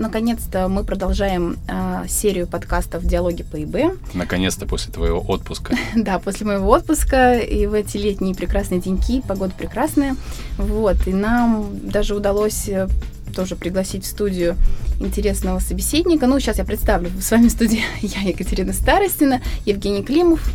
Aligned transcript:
Наконец-то 0.00 0.68
мы 0.68 0.82
продолжаем 0.82 1.58
э, 1.68 2.06
серию 2.08 2.46
подкастов 2.46 3.04
«Диалоги 3.04 3.42
по 3.42 3.62
ИБ». 3.62 3.98
Наконец-то 4.14 4.64
после 4.64 4.90
твоего 4.94 5.20
отпуска. 5.20 5.76
да, 5.94 6.18
после 6.18 6.46
моего 6.46 6.70
отпуска 6.70 7.38
и 7.38 7.66
в 7.66 7.74
эти 7.74 7.98
летние 7.98 8.34
прекрасные 8.34 8.80
деньки, 8.80 9.20
погода 9.20 9.52
прекрасная. 9.52 10.16
Вот, 10.56 11.06
и 11.06 11.12
нам 11.12 11.68
даже 11.82 12.14
удалось 12.14 12.66
э, 12.66 12.88
тоже 13.36 13.56
пригласить 13.56 14.04
в 14.04 14.06
студию 14.06 14.56
интересного 15.00 15.58
собеседника. 15.58 16.26
Ну, 16.26 16.40
сейчас 16.40 16.56
я 16.56 16.64
представлю. 16.64 17.10
С 17.20 17.30
вами 17.30 17.48
в 17.48 17.50
студии 17.50 17.82
я, 18.00 18.22
Екатерина 18.22 18.72
Старостина, 18.72 19.42
Евгений 19.66 20.02
Климов. 20.02 20.50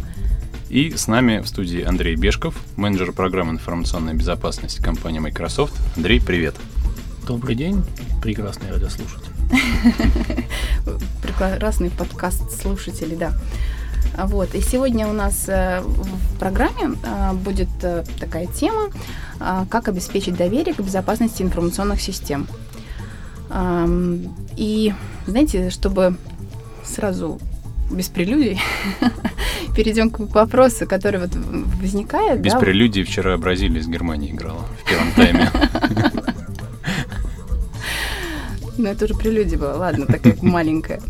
И 0.72 0.90
с 0.98 1.06
нами 1.08 1.38
в 1.38 1.48
студии 1.48 1.84
Андрей 1.84 2.16
Бешков, 2.16 2.60
менеджер 2.78 3.12
программы 3.12 3.52
информационной 3.52 4.16
безопасности 4.16 4.82
компании 4.82 5.20
Microsoft. 5.20 5.76
Андрей, 5.96 6.20
привет. 6.20 6.56
Добрый 7.28 7.54
день, 7.54 7.84
прекрасные 8.24 8.72
радиослушатели. 8.72 9.35
Прекрасный 11.22 11.90
подкаст 11.90 12.62
слушатели, 12.62 13.16
да. 13.16 13.34
Вот. 14.18 14.56
И 14.56 14.62
сегодня 14.62 15.08
у 15.08 15.14
нас 15.14 15.50
э, 15.50 15.82
в 15.82 16.40
программе 16.40 16.96
э, 17.04 17.34
будет 17.34 17.68
э, 17.82 18.04
такая 18.20 18.48
тема, 18.48 18.90
как 19.70 19.90
обеспечить 19.90 20.38
доверие 20.38 20.74
к 20.74 20.80
безопасности 20.80 21.42
информационных 21.42 22.00
систем. 22.00 22.48
И, 24.56 24.94
знаете, 25.28 25.70
чтобы 25.70 26.16
сразу 26.86 27.40
без 27.92 28.08
прелюдий 28.08 28.62
перейдем 29.76 30.10
к 30.10 30.20
вопросу, 30.34 30.88
который 30.88 31.20
вот 31.20 31.32
возникает. 31.82 32.40
Без 32.40 32.54
да? 32.54 32.60
прелюдий 32.60 33.04
вчера 33.04 33.38
Бразилия 33.38 33.82
с 33.82 33.88
Германией 33.88 34.32
играла 34.32 34.66
в 34.82 34.90
первом 34.90 35.12
тайме. 35.12 35.52
Ну, 38.78 38.90
это 38.90 39.06
уже 39.06 39.14
прелюдия 39.16 39.58
была, 39.58 39.76
ладно, 39.76 40.06
такая 40.06 40.38
маленькая. 40.42 41.02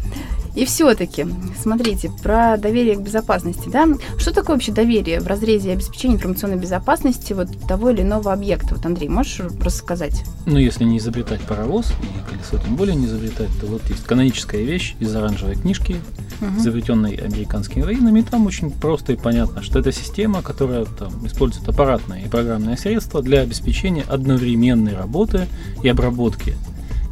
И 0.55 0.63
все-таки, 0.63 1.27
смотрите, 1.61 2.09
про 2.23 2.55
доверие 2.57 2.95
к 2.95 3.01
безопасности, 3.01 3.67
да? 3.67 3.87
Что 4.17 4.33
такое 4.33 4.55
вообще 4.55 4.71
доверие 4.71 5.19
в 5.19 5.27
разрезе 5.27 5.73
обеспечения 5.73 6.15
информационной 6.15 6.55
безопасности 6.55 7.33
вот 7.33 7.49
того 7.67 7.89
или 7.89 8.03
иного 8.03 8.31
объекта? 8.31 8.75
Вот, 8.75 8.85
Андрей, 8.85 9.09
можешь 9.09 9.41
рассказать? 9.61 10.23
Ну, 10.45 10.57
если 10.57 10.85
не 10.85 10.97
изобретать 10.97 11.41
паровоз, 11.41 11.91
и 12.01 12.29
колесо 12.29 12.57
тем 12.65 12.77
более 12.77 12.95
не 12.95 13.05
изобретать, 13.05 13.49
то 13.59 13.67
вот 13.67 13.81
есть 13.89 14.05
каноническая 14.05 14.61
вещь 14.61 14.95
из 15.01 15.13
оранжевой 15.13 15.55
книжки, 15.55 15.97
угу. 16.39 16.57
изобретенной 16.57 17.15
американскими 17.15 17.83
военными, 17.83 18.21
и 18.21 18.23
там 18.23 18.45
очень 18.45 18.71
просто 18.71 19.11
и 19.11 19.17
понятно, 19.17 19.61
что 19.61 19.79
это 19.79 19.91
система, 19.91 20.41
которая 20.41 20.85
там, 20.85 21.27
использует 21.27 21.67
аппаратные 21.67 22.25
и 22.25 22.29
программные 22.29 22.77
средства 22.77 23.21
для 23.21 23.41
обеспечения 23.41 24.03
одновременной 24.07 24.95
работы 24.95 25.47
и 25.83 25.89
обработки 25.89 26.55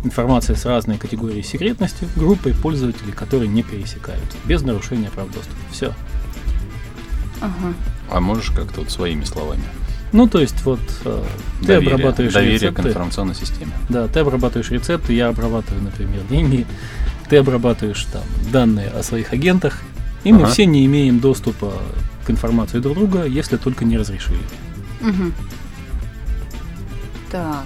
информация 0.04 0.56
с 0.56 0.66
разной 0.66 0.98
категорией 0.98 1.44
секретности 1.44 2.08
группой 2.16 2.54
пользователей, 2.54 3.12
которые 3.12 3.48
не 3.48 3.64
пересекаются, 3.64 4.38
без 4.46 4.62
нарушения 4.62 5.10
прав 5.10 5.28
доступа. 5.28 5.58
Все. 5.72 5.94
Ага. 7.42 7.74
А 8.10 8.20
можешь 8.20 8.52
как-то 8.52 8.82
вот 8.82 8.92
своими 8.92 9.24
словами? 9.24 9.64
Ну, 10.12 10.28
то 10.28 10.40
есть, 10.40 10.64
вот 10.64 10.80
э, 11.06 11.24
доверие, 11.62 11.90
ты 11.90 11.94
обрабатываешь 11.96 12.34
доверие 12.34 12.60
рецепты. 12.60 12.84
к 12.84 12.86
информационной 12.86 13.36
системе. 13.36 13.72
Да, 13.90 14.08
ты 14.08 14.20
обрабатываешь 14.20 14.70
рецепты, 14.70 15.14
я 15.14 15.30
обрабатываю, 15.30 15.84
например, 15.84 16.22
деньги, 16.30 16.68
ты 17.30 17.38
обрабатываешь 17.38 18.06
там 18.06 18.22
данные 18.52 18.90
о 18.90 19.02
своих 19.02 19.34
агентах, 19.34 19.82
и 20.24 20.32
ага. 20.32 20.42
мы 20.42 20.46
все 20.48 20.68
не 20.68 20.86
имеем 20.86 21.20
доступа 21.20 21.74
к 22.26 22.30
информации 22.30 22.80
друг 22.80 22.96
друга, 22.96 23.26
если 23.26 23.58
только 23.58 23.86
не 23.86 23.98
разрешили. 23.98 24.38
Угу. 25.02 25.32
Так. 27.32 27.66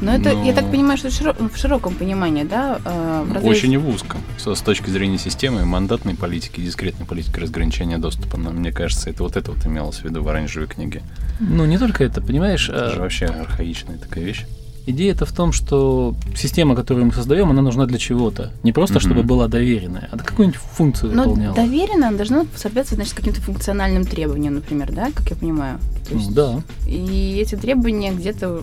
Но 0.00 0.14
это, 0.14 0.32
Но... 0.34 0.44
я 0.44 0.52
так 0.52 0.70
понимаю, 0.70 0.98
что 0.98 1.08
в 1.08 1.56
широком 1.56 1.94
понимании, 1.94 2.44
да? 2.44 2.78
Э, 2.84 3.24
разрез... 3.32 3.50
Очень 3.50 3.78
в 3.78 3.88
узком. 3.88 4.20
С, 4.38 4.60
точки 4.60 4.90
зрения 4.90 5.18
системы 5.18 5.64
мандатной 5.64 6.14
политики, 6.14 6.60
дискретной 6.60 7.06
политики 7.06 7.38
разграничения 7.38 7.98
доступа. 7.98 8.36
Но 8.36 8.50
мне 8.50 8.72
кажется, 8.72 9.10
это 9.10 9.22
вот 9.22 9.36
это 9.36 9.52
вот 9.52 9.64
имелось 9.66 9.98
в 9.98 10.04
виду 10.04 10.22
в 10.22 10.28
оранжевой 10.28 10.68
книге. 10.68 11.02
Ну, 11.40 11.64
не 11.64 11.78
только 11.78 12.04
это, 12.04 12.20
понимаешь? 12.20 12.68
Это 12.68 12.88
а... 12.88 12.94
же 12.94 13.00
вообще 13.00 13.26
архаичная 13.26 13.98
такая 13.98 14.24
вещь. 14.24 14.44
Идея 14.88 15.12
это 15.12 15.26
в 15.26 15.32
том, 15.32 15.50
что 15.50 16.14
система, 16.36 16.76
которую 16.76 17.06
мы 17.06 17.12
создаем, 17.12 17.50
она 17.50 17.60
нужна 17.60 17.86
для 17.86 17.98
чего-то. 17.98 18.52
Не 18.62 18.72
просто, 18.72 18.98
mm-hmm. 18.98 19.00
чтобы 19.00 19.22
была 19.24 19.48
доверенная, 19.48 20.08
а 20.12 20.16
какую-нибудь 20.16 20.60
функцию 20.60 21.12
Но 21.12 21.24
выполняла. 21.24 21.56
доверенная 21.56 22.12
должна 22.12 22.46
соответствовать, 22.54 23.04
значит, 23.04 23.14
каким-то 23.14 23.40
функциональным 23.40 24.04
требованиям, 24.04 24.54
например, 24.54 24.92
да, 24.92 25.10
как 25.12 25.28
я 25.30 25.34
понимаю. 25.34 25.80
То 26.08 26.14
есть, 26.14 26.28
ну, 26.28 26.34
да. 26.34 26.62
И 26.86 27.36
эти 27.42 27.56
требования 27.56 28.12
где-то 28.12 28.62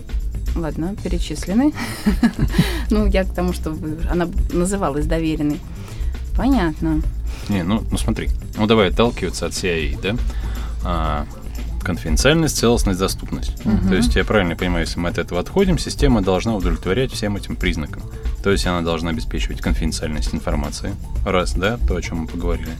ладно, 0.54 0.94
перечислены. 1.02 1.72
ну, 2.90 3.06
я 3.06 3.24
к 3.24 3.34
тому, 3.34 3.52
что 3.52 3.76
она 4.10 4.28
называлась 4.52 5.06
доверенной. 5.06 5.60
Понятно. 6.36 7.02
Не, 7.48 7.62
ну, 7.62 7.82
ну 7.90 7.98
смотри, 7.98 8.28
ну 8.56 8.66
давай 8.66 8.88
отталкиваться 8.88 9.46
от 9.46 9.52
CIA, 9.52 9.98
да? 10.00 10.16
А, 10.84 11.26
конфиденциальность, 11.84 12.56
целостность, 12.56 12.98
доступность. 12.98 13.54
Угу. 13.64 13.88
То 13.88 13.94
есть, 13.94 14.16
я 14.16 14.24
правильно 14.24 14.56
понимаю, 14.56 14.86
если 14.86 14.98
мы 14.98 15.10
от 15.10 15.18
этого 15.18 15.40
отходим, 15.40 15.78
система 15.78 16.22
должна 16.22 16.56
удовлетворять 16.56 17.12
всем 17.12 17.36
этим 17.36 17.56
признакам. 17.56 18.02
То 18.42 18.50
есть, 18.50 18.66
она 18.66 18.80
должна 18.80 19.10
обеспечивать 19.10 19.60
конфиденциальность 19.60 20.34
информации, 20.34 20.94
раз, 21.24 21.54
да, 21.54 21.78
то, 21.86 21.94
о 21.94 22.02
чем 22.02 22.18
мы 22.18 22.26
поговорили. 22.26 22.72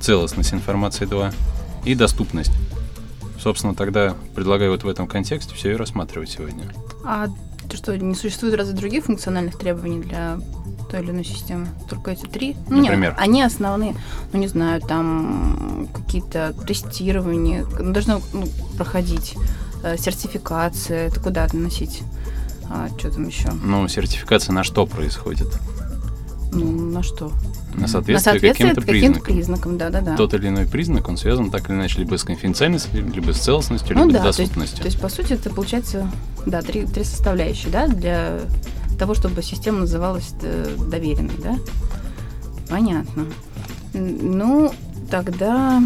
Целостность 0.00 0.52
информации, 0.52 1.04
два. 1.04 1.32
И 1.84 1.94
доступность. 1.94 2.52
Собственно, 3.40 3.74
тогда 3.74 4.16
предлагаю 4.34 4.72
вот 4.72 4.82
в 4.82 4.88
этом 4.88 5.06
контексте 5.06 5.54
все 5.54 5.72
и 5.72 5.76
рассматривать 5.76 6.30
сегодня. 6.30 6.64
А 7.10 7.26
что, 7.72 7.96
не 7.96 8.14
существует 8.14 8.54
разве 8.54 8.74
других 8.74 9.06
функциональных 9.06 9.56
требований 9.56 10.00
для 10.00 10.38
той 10.90 11.00
или 11.00 11.10
иной 11.10 11.24
системы? 11.24 11.66
Только 11.88 12.10
эти 12.10 12.26
три? 12.26 12.54
Ну, 12.68 12.82
Например? 12.82 13.12
Нет, 13.12 13.18
они 13.18 13.42
основные. 13.42 13.94
Ну, 14.30 14.38
не 14.38 14.46
знаю, 14.46 14.82
там 14.82 15.88
какие-то 15.94 16.54
тестирования, 16.66 17.64
ну, 17.78 17.94
должно 17.94 18.20
ну, 18.34 18.46
проходить 18.76 19.36
э, 19.82 19.96
сертификация, 19.96 21.08
это 21.08 21.18
куда 21.18 21.44
относить? 21.44 22.02
А, 22.68 22.90
что 22.98 23.10
там 23.10 23.26
еще? 23.26 23.48
Ну, 23.52 23.88
сертификация 23.88 24.52
на 24.52 24.62
что 24.62 24.86
происходит? 24.86 25.48
Ну, 26.52 26.90
на 26.90 27.02
что? 27.02 27.32
На 27.74 27.86
соответствие, 27.86 28.14
на 28.16 28.20
соответствие 28.20 28.52
каким-то 28.52 28.80
каким 28.80 28.92
признакам. 28.92 29.34
признакам. 29.34 29.78
Да, 29.78 29.90
да, 29.90 30.00
да. 30.00 30.16
Тот 30.16 30.34
или 30.34 30.48
иной 30.48 30.66
признак, 30.66 31.08
он 31.08 31.16
связан 31.16 31.50
так 31.50 31.68
или 31.68 31.76
иначе 31.76 32.00
либо 32.00 32.16
с 32.16 32.24
конфиденциальностью, 32.24 33.06
либо 33.12 33.32
с 33.32 33.38
целостностью, 33.38 33.96
ну, 33.96 34.06
либо 34.06 34.18
да, 34.18 34.32
с 34.32 34.36
доступностью. 34.36 34.78
То 34.78 34.84
есть, 34.86 34.98
то 34.98 35.06
есть, 35.06 35.16
по 35.16 35.22
сути, 35.22 35.34
это 35.34 35.50
получается, 35.50 36.10
да, 36.46 36.62
три, 36.62 36.86
три 36.86 37.04
составляющие, 37.04 37.70
да, 37.70 37.86
для 37.86 38.40
того, 38.98 39.14
чтобы 39.14 39.42
система 39.42 39.80
называлась 39.80 40.32
э, 40.42 40.76
доверенной, 40.90 41.36
да? 41.42 41.56
Понятно. 42.68 43.26
Ну, 43.92 44.72
тогда 45.10 45.82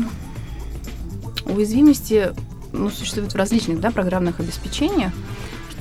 уязвимости 1.44 2.32
ну, 2.72 2.90
существуют 2.90 3.32
в 3.32 3.36
различных 3.36 3.80
да, 3.80 3.90
программных 3.90 4.40
обеспечениях. 4.40 5.12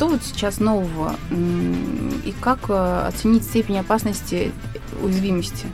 Что 0.01 0.07
вот 0.07 0.23
сейчас 0.23 0.59
нового 0.59 1.15
и 1.29 2.33
как 2.41 2.71
э, 2.71 3.07
оценить 3.07 3.43
степень 3.43 3.77
опасности 3.77 4.51
уязвимости 4.99 5.67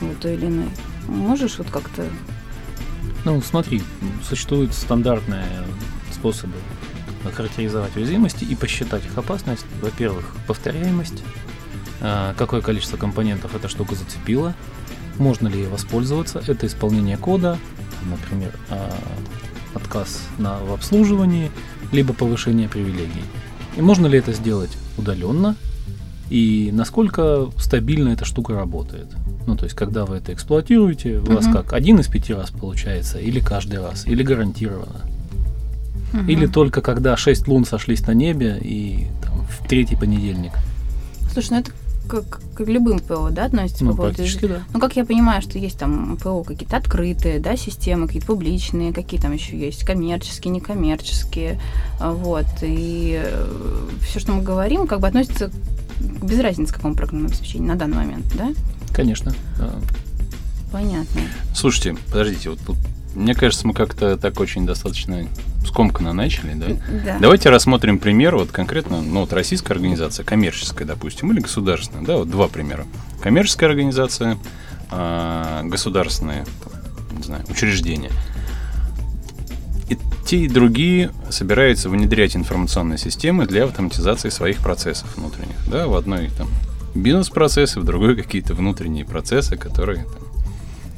вот 0.00 0.18
той 0.18 0.34
или 0.34 0.46
иной? 0.46 0.68
Можешь 1.06 1.58
вот 1.58 1.70
как-то... 1.70 2.04
Ну, 3.24 3.40
смотри, 3.40 3.80
существуют 4.28 4.74
стандартные 4.74 5.46
способы 6.10 6.54
охарактеризовать 7.24 7.94
уязвимости 7.94 8.42
и 8.42 8.56
посчитать 8.56 9.06
их 9.06 9.16
опасность. 9.16 9.64
Во-первых, 9.80 10.34
повторяемость, 10.48 11.22
э, 12.00 12.34
какое 12.36 12.62
количество 12.62 12.96
компонентов 12.96 13.54
эта 13.54 13.68
штука 13.68 13.94
зацепила, 13.94 14.56
можно 15.20 15.46
ли 15.46 15.60
ей 15.60 15.68
воспользоваться, 15.68 16.42
это 16.48 16.66
исполнение 16.66 17.16
кода, 17.16 17.56
например, 18.10 18.58
э, 18.70 18.90
отказ 19.72 20.20
на, 20.38 20.58
в 20.58 20.72
обслуживании, 20.72 21.52
либо 21.92 22.12
повышение 22.12 22.68
привилегий. 22.68 23.22
И 23.76 23.80
можно 23.80 24.06
ли 24.06 24.18
это 24.18 24.32
сделать 24.32 24.70
удаленно? 24.98 25.56
И 26.30 26.70
насколько 26.72 27.50
стабильно 27.58 28.10
эта 28.10 28.24
штука 28.24 28.54
работает? 28.54 29.06
Ну, 29.46 29.56
то 29.56 29.64
есть, 29.64 29.76
когда 29.76 30.06
вы 30.06 30.16
это 30.16 30.32
эксплуатируете, 30.32 31.18
у 31.18 31.32
вас 31.32 31.46
как 31.46 31.72
один 31.72 31.98
из 32.00 32.08
пяти 32.08 32.32
раз 32.32 32.50
получается, 32.50 33.18
или 33.18 33.40
каждый 33.40 33.80
раз, 33.80 34.06
или 34.06 34.22
гарантированно. 34.22 35.02
Угу. 36.14 36.30
Или 36.30 36.46
только 36.46 36.80
когда 36.80 37.16
шесть 37.16 37.48
лун 37.48 37.64
сошлись 37.64 38.06
на 38.06 38.12
небе 38.12 38.58
и 38.60 39.06
там, 39.22 39.46
в 39.46 39.66
третий 39.68 39.96
понедельник. 39.96 40.52
Слушай, 41.32 41.50
ну 41.50 41.58
это 41.58 41.72
как 42.08 42.40
к 42.54 42.60
любым 42.60 42.98
ПО, 42.98 43.30
да, 43.30 43.46
относится 43.46 43.84
ну, 43.84 43.90
по 43.90 43.96
поводу... 43.98 44.16
практически, 44.16 44.46
да. 44.46 44.62
Ну, 44.72 44.80
как 44.80 44.96
я 44.96 45.04
понимаю, 45.04 45.42
что 45.42 45.58
есть 45.58 45.78
там 45.78 46.16
ПО 46.16 46.42
какие-то 46.42 46.76
открытые, 46.76 47.38
да, 47.38 47.56
системы, 47.56 48.06
какие-то 48.06 48.26
публичные, 48.26 48.92
какие 48.92 49.20
там 49.20 49.32
еще 49.32 49.58
есть, 49.58 49.84
коммерческие, 49.84 50.52
некоммерческие, 50.52 51.60
а, 51.98 52.12
вот, 52.12 52.46
и 52.62 53.20
э, 53.24 53.88
все, 54.06 54.20
что 54.20 54.32
мы 54.32 54.42
говорим, 54.42 54.86
как 54.86 55.00
бы 55.00 55.06
относится 55.06 55.50
без 56.00 56.40
разницы, 56.40 56.72
к 56.72 56.76
какому 56.76 56.94
программному 56.94 57.28
обеспечению 57.28 57.68
на 57.68 57.76
данный 57.76 57.96
момент, 57.96 58.24
да? 58.36 58.52
Конечно. 58.92 59.34
Понятно. 60.70 61.20
Слушайте, 61.54 61.96
подождите, 62.10 62.50
вот 62.50 62.58
тут 62.66 62.76
Мне 63.14 63.34
кажется, 63.34 63.66
мы 63.66 63.74
как-то 63.74 64.16
так 64.16 64.40
очень 64.40 64.66
достаточно 64.66 65.26
скомканно 65.66 66.12
начали, 66.12 66.54
да? 66.54 66.66
Да. 67.04 67.18
Давайте 67.20 67.50
рассмотрим 67.50 67.98
пример, 67.98 68.36
вот 68.36 68.50
конкретно, 68.50 69.00
ну 69.00 69.20
вот 69.20 69.32
российская 69.32 69.74
организация, 69.74 70.24
коммерческая, 70.24 70.86
допустим, 70.86 71.32
или 71.32 71.40
государственная, 71.40 72.04
да, 72.04 72.16
вот 72.16 72.30
два 72.30 72.48
примера. 72.48 72.86
Коммерческая 73.20 73.70
организация, 73.70 74.38
а, 74.90 75.62
государственные, 75.64 76.44
там, 76.62 77.18
не 77.18 77.22
знаю, 77.22 77.44
учреждения. 77.48 78.10
И 79.88 79.98
те, 80.26 80.38
и 80.38 80.48
другие 80.48 81.10
собираются 81.30 81.88
внедрять 81.88 82.36
информационные 82.36 82.98
системы 82.98 83.46
для 83.46 83.64
автоматизации 83.64 84.30
своих 84.30 84.58
процессов 84.58 85.16
внутренних, 85.16 85.56
да, 85.66 85.86
в 85.86 85.94
одной 85.94 86.30
там 86.36 86.48
бизнес-процессы, 86.94 87.80
в 87.80 87.84
другой 87.84 88.16
какие-то 88.22 88.54
внутренние 88.54 89.04
процессы, 89.04 89.56
которые 89.56 90.04
там, 90.04 90.31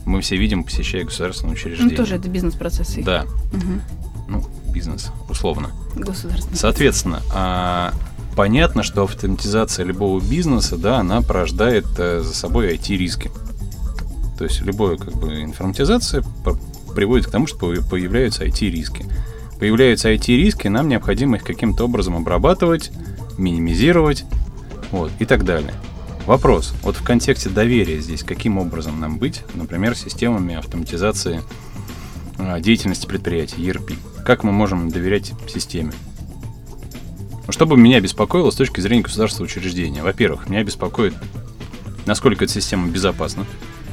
мы 0.04 0.20
все 0.20 0.36
видим, 0.36 0.64
посещая 0.64 1.04
государственные 1.04 1.52
Ну, 1.54 1.60
учреждения. 1.60 1.96
тоже 1.96 2.16
это 2.16 2.28
бизнес-процессы. 2.28 3.02
Да, 3.02 3.24
Мгм. 3.52 3.82
ну, 4.28 4.44
бизнес, 4.72 5.10
условно. 5.28 5.70
Государственные. 5.94 6.56
Соответственно, 6.56 7.22
а, 7.32 7.92
понятно, 8.36 8.82
что 8.82 9.04
автоматизация 9.04 9.84
любого 9.84 10.20
бизнеса, 10.20 10.76
да, 10.76 10.98
она 10.98 11.22
порождает 11.22 11.86
э, 11.98 12.20
за 12.22 12.34
собой 12.34 12.74
IT-риски. 12.74 13.30
То 14.38 14.44
есть 14.44 14.60
любая 14.62 14.96
как 14.96 15.14
бы 15.14 15.42
информатизация 15.42 16.24
приводит 16.94 17.26
к 17.26 17.30
тому, 17.30 17.46
что 17.46 17.72
появляются 17.88 18.44
IT-риски. 18.44 19.06
Появляются 19.60 20.12
IT-риски, 20.12 20.66
нам 20.68 20.88
необходимо 20.88 21.36
их 21.36 21.44
каким-то 21.44 21.84
образом 21.84 22.16
обрабатывать, 22.16 22.90
минимизировать, 23.38 24.24
вот, 24.90 25.12
и 25.20 25.24
так 25.24 25.44
далее. 25.44 25.72
Вопрос. 26.26 26.72
Вот 26.82 26.96
в 26.96 27.02
контексте 27.02 27.50
доверия 27.50 28.00
здесь 28.00 28.22
каким 28.22 28.56
образом 28.56 28.98
нам 28.98 29.18
быть, 29.18 29.42
например, 29.54 29.94
системами 29.94 30.54
автоматизации 30.54 31.42
а, 32.38 32.60
деятельности 32.60 33.06
предприятий, 33.06 33.56
ERP? 33.62 33.98
Как 34.24 34.42
мы 34.42 34.50
можем 34.50 34.88
доверять 34.88 35.34
системе? 35.48 35.92
Ну, 37.46 37.52
Что 37.52 37.66
бы 37.66 37.76
меня 37.76 38.00
беспокоило 38.00 38.50
с 38.50 38.56
точки 38.56 38.80
зрения 38.80 39.02
государственного 39.02 39.50
учреждения? 39.50 40.02
Во-первых, 40.02 40.48
меня 40.48 40.64
беспокоит, 40.64 41.12
насколько 42.06 42.44
эта 42.44 42.54
система 42.54 42.88
безопасна, 42.88 43.44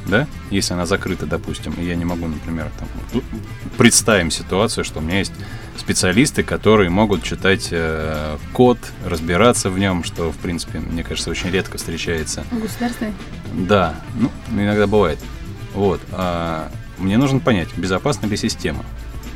да, 0.06 0.26
если 0.50 0.74
она 0.74 0.86
закрыта, 0.86 1.26
допустим, 1.26 1.72
и 1.74 1.84
я 1.84 1.94
не 1.94 2.04
могу, 2.04 2.26
например, 2.26 2.70
там, 2.78 3.22
представим 3.76 4.30
ситуацию, 4.30 4.84
что 4.84 4.98
у 4.98 5.02
меня 5.02 5.18
есть 5.18 5.32
специалисты, 5.76 6.42
которые 6.42 6.90
могут 6.90 7.22
читать 7.22 7.68
э, 7.70 8.36
код, 8.52 8.78
разбираться 9.06 9.70
в 9.70 9.78
нем, 9.78 10.04
что, 10.04 10.30
в 10.30 10.36
принципе, 10.36 10.80
мне 10.80 11.02
кажется, 11.02 11.30
очень 11.30 11.50
редко 11.50 11.78
встречается. 11.78 12.44
Государственные. 12.50 13.14
Да, 13.54 13.94
ну, 14.16 14.30
иногда 14.50 14.86
бывает. 14.86 15.18
Вот. 15.74 16.00
а, 16.12 16.70
мне 16.98 17.16
нужно 17.16 17.40
понять, 17.40 17.68
безопасна 17.76 18.26
ли 18.26 18.36
система. 18.36 18.84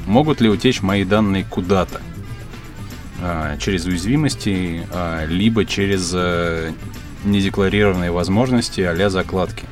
Могут 0.07 0.41
ли 0.41 0.49
утечь 0.49 0.83
мои 0.83 1.05
данные 1.05 1.45
куда-то? 1.45 2.01
А, 3.21 3.57
через 3.57 3.87
уязвимости, 3.87 4.87
а, 4.93 5.25
либо 5.27 5.65
через 5.65 6.13
э, 6.15 6.73
недекларированные 7.25 8.11
возможности 8.11 8.83
а 8.83 9.11
закладки. 9.11 9.65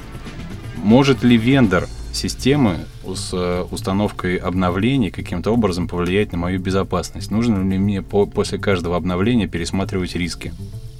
Может 0.84 1.22
ли 1.22 1.38
вендор 1.38 1.88
системы 2.12 2.80
с 3.06 3.30
э, 3.32 3.62
установкой 3.70 4.36
обновлений 4.36 5.10
каким-то 5.10 5.50
образом 5.50 5.88
повлиять 5.88 6.30
на 6.32 6.36
мою 6.38 6.60
безопасность? 6.60 7.30
Нужно 7.30 7.56
ли 7.56 7.78
мне 7.78 8.02
по- 8.02 8.26
после 8.26 8.58
каждого 8.58 8.94
обновления 8.94 9.46
пересматривать 9.48 10.14
риски? 10.14 10.52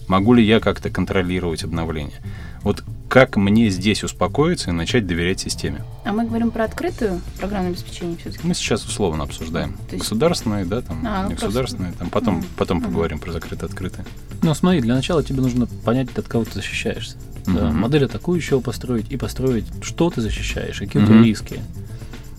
Могу 0.09 0.33
ли 0.33 0.43
я 0.43 0.59
как-то 0.61 0.89
контролировать 0.89 1.65
обновления? 1.65 2.15
Вот 2.63 2.83
как 3.11 3.37
мне 3.37 3.69
здесь 3.69 4.03
успокоиться 4.03 4.71
и 4.71 4.73
начать 4.73 5.07
доверять 5.07 5.41
системе? 5.41 5.83
А 6.07 6.13
мы 6.15 6.25
говорим 6.27 6.51
про 6.51 6.65
открытую 6.65 7.21
программное 7.39 7.73
обеспечение 7.73 8.17
все-таки. 8.17 8.47
Мы 8.49 8.55
сейчас 8.55 8.87
условно 8.87 9.25
обсуждаем. 9.25 9.75
То 9.75 9.97
есть- 9.97 9.99
Государственные, 9.99 10.65
да, 10.65 10.81
там, 10.81 10.99
А, 11.07 11.23
ну, 11.25 11.29
не 11.29 11.35
государственные, 11.35 11.93
там 11.93 12.09
потом, 12.09 12.37
Мгм. 12.37 12.45
потом 12.57 12.79
Мгм. 12.79 12.87
поговорим 12.87 13.19
про 13.19 13.33
закрытое-открытое. 13.33 14.07
Ну, 14.43 14.55
смотри, 14.55 14.81
для 14.81 14.95
начала 14.95 15.23
тебе 15.23 15.43
нужно 15.43 15.67
понять, 15.67 16.09
от 16.17 16.27
кого 16.27 16.45
ты 16.45 16.55
защищаешься. 16.55 17.17
Мгм. 17.47 17.79
модель 17.81 18.05
атакующего 18.07 18.61
построить 18.61 19.11
и 19.11 19.17
построить, 19.17 19.65
что 19.83 20.11
ты 20.11 20.21
защищаешь, 20.21 20.79
какие 20.79 21.03
у 21.03 21.07
тебя 21.07 21.23
риски. 21.23 21.61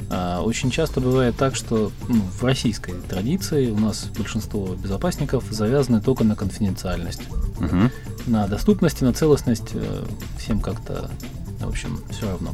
А, 0.09 0.41
очень 0.41 0.69
часто 0.71 1.01
бывает 1.01 1.35
так, 1.35 1.55
что 1.55 1.91
ну, 2.07 2.21
в 2.21 2.43
российской 2.43 2.93
традиции 2.93 3.71
у 3.71 3.77
нас 3.79 4.05
большинство 4.17 4.75
безопасников 4.75 5.45
завязаны 5.49 5.99
только 6.01 6.23
на 6.23 6.35
конфиденциальность, 6.35 7.23
Мгм. 7.59 7.91
на 8.27 8.47
доступность 8.47 9.01
и 9.01 9.05
на 9.05 9.13
целостность 9.13 9.71
э, 9.73 10.03
всем 10.37 10.59
как-то, 10.59 11.09
в 11.59 11.67
общем, 11.69 11.99
все 12.11 12.29
равно. 12.29 12.53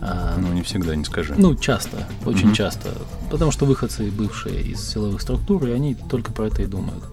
А, 0.00 0.36
Ну, 0.38 0.52
не 0.52 0.62
всегда, 0.62 0.94
не 0.96 1.04
скажи. 1.04 1.34
ну, 1.36 1.54
часто, 1.54 2.06
очень 2.26 2.46
Мгм. 2.48 2.54
часто. 2.54 2.90
Потому 3.30 3.50
что 3.50 3.64
выходцы 3.66 4.10
бывшие 4.10 4.62
из 4.62 4.80
силовых 4.86 5.20
структур, 5.22 5.66
и 5.66 5.70
они 5.70 5.94
только 5.94 6.32
про 6.32 6.46
это 6.46 6.62
и 6.62 6.66
думают. 6.66 7.04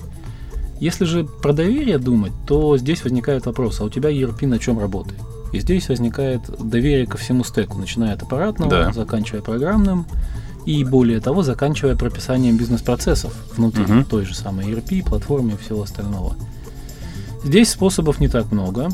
Если 0.82 1.06
же 1.06 1.24
про 1.24 1.54
доверие 1.54 2.00
думать, 2.00 2.34
то 2.48 2.76
здесь 2.78 3.04
возникает 3.04 3.46
вопрос, 3.46 3.80
а 3.80 3.86
у 3.86 3.90
тебя 3.90 4.10
ERP 4.10 4.48
на 4.48 4.58
чем 4.60 4.80
работает? 4.80 5.20
И 5.54 5.60
здесь 5.60 5.88
возникает 5.90 6.42
доверие 6.60 7.06
ко 7.06 7.18
всему 7.18 7.44
стеку, 7.44 7.78
начиная 7.78 8.14
от 8.16 8.24
аппаратного, 8.24 8.72
Да. 8.72 8.92
заканчивая 8.92 9.42
программным, 9.42 10.06
и 10.66 10.84
более 10.84 11.20
того, 11.20 11.44
заканчивая 11.44 11.96
прописанием 11.96 12.58
бизнес-процессов 12.58 13.34
внутри 13.56 13.84
Мгм. 13.84 14.06
той 14.06 14.26
же 14.26 14.34
самой 14.36 14.66
ERP, 14.72 15.04
платформы 15.04 15.54
и 15.54 15.58
всего 15.58 15.84
остального. 15.84 16.36
Здесь 17.44 17.70
способов 17.70 18.20
не 18.20 18.28
так 18.28 18.52
много. 18.52 18.90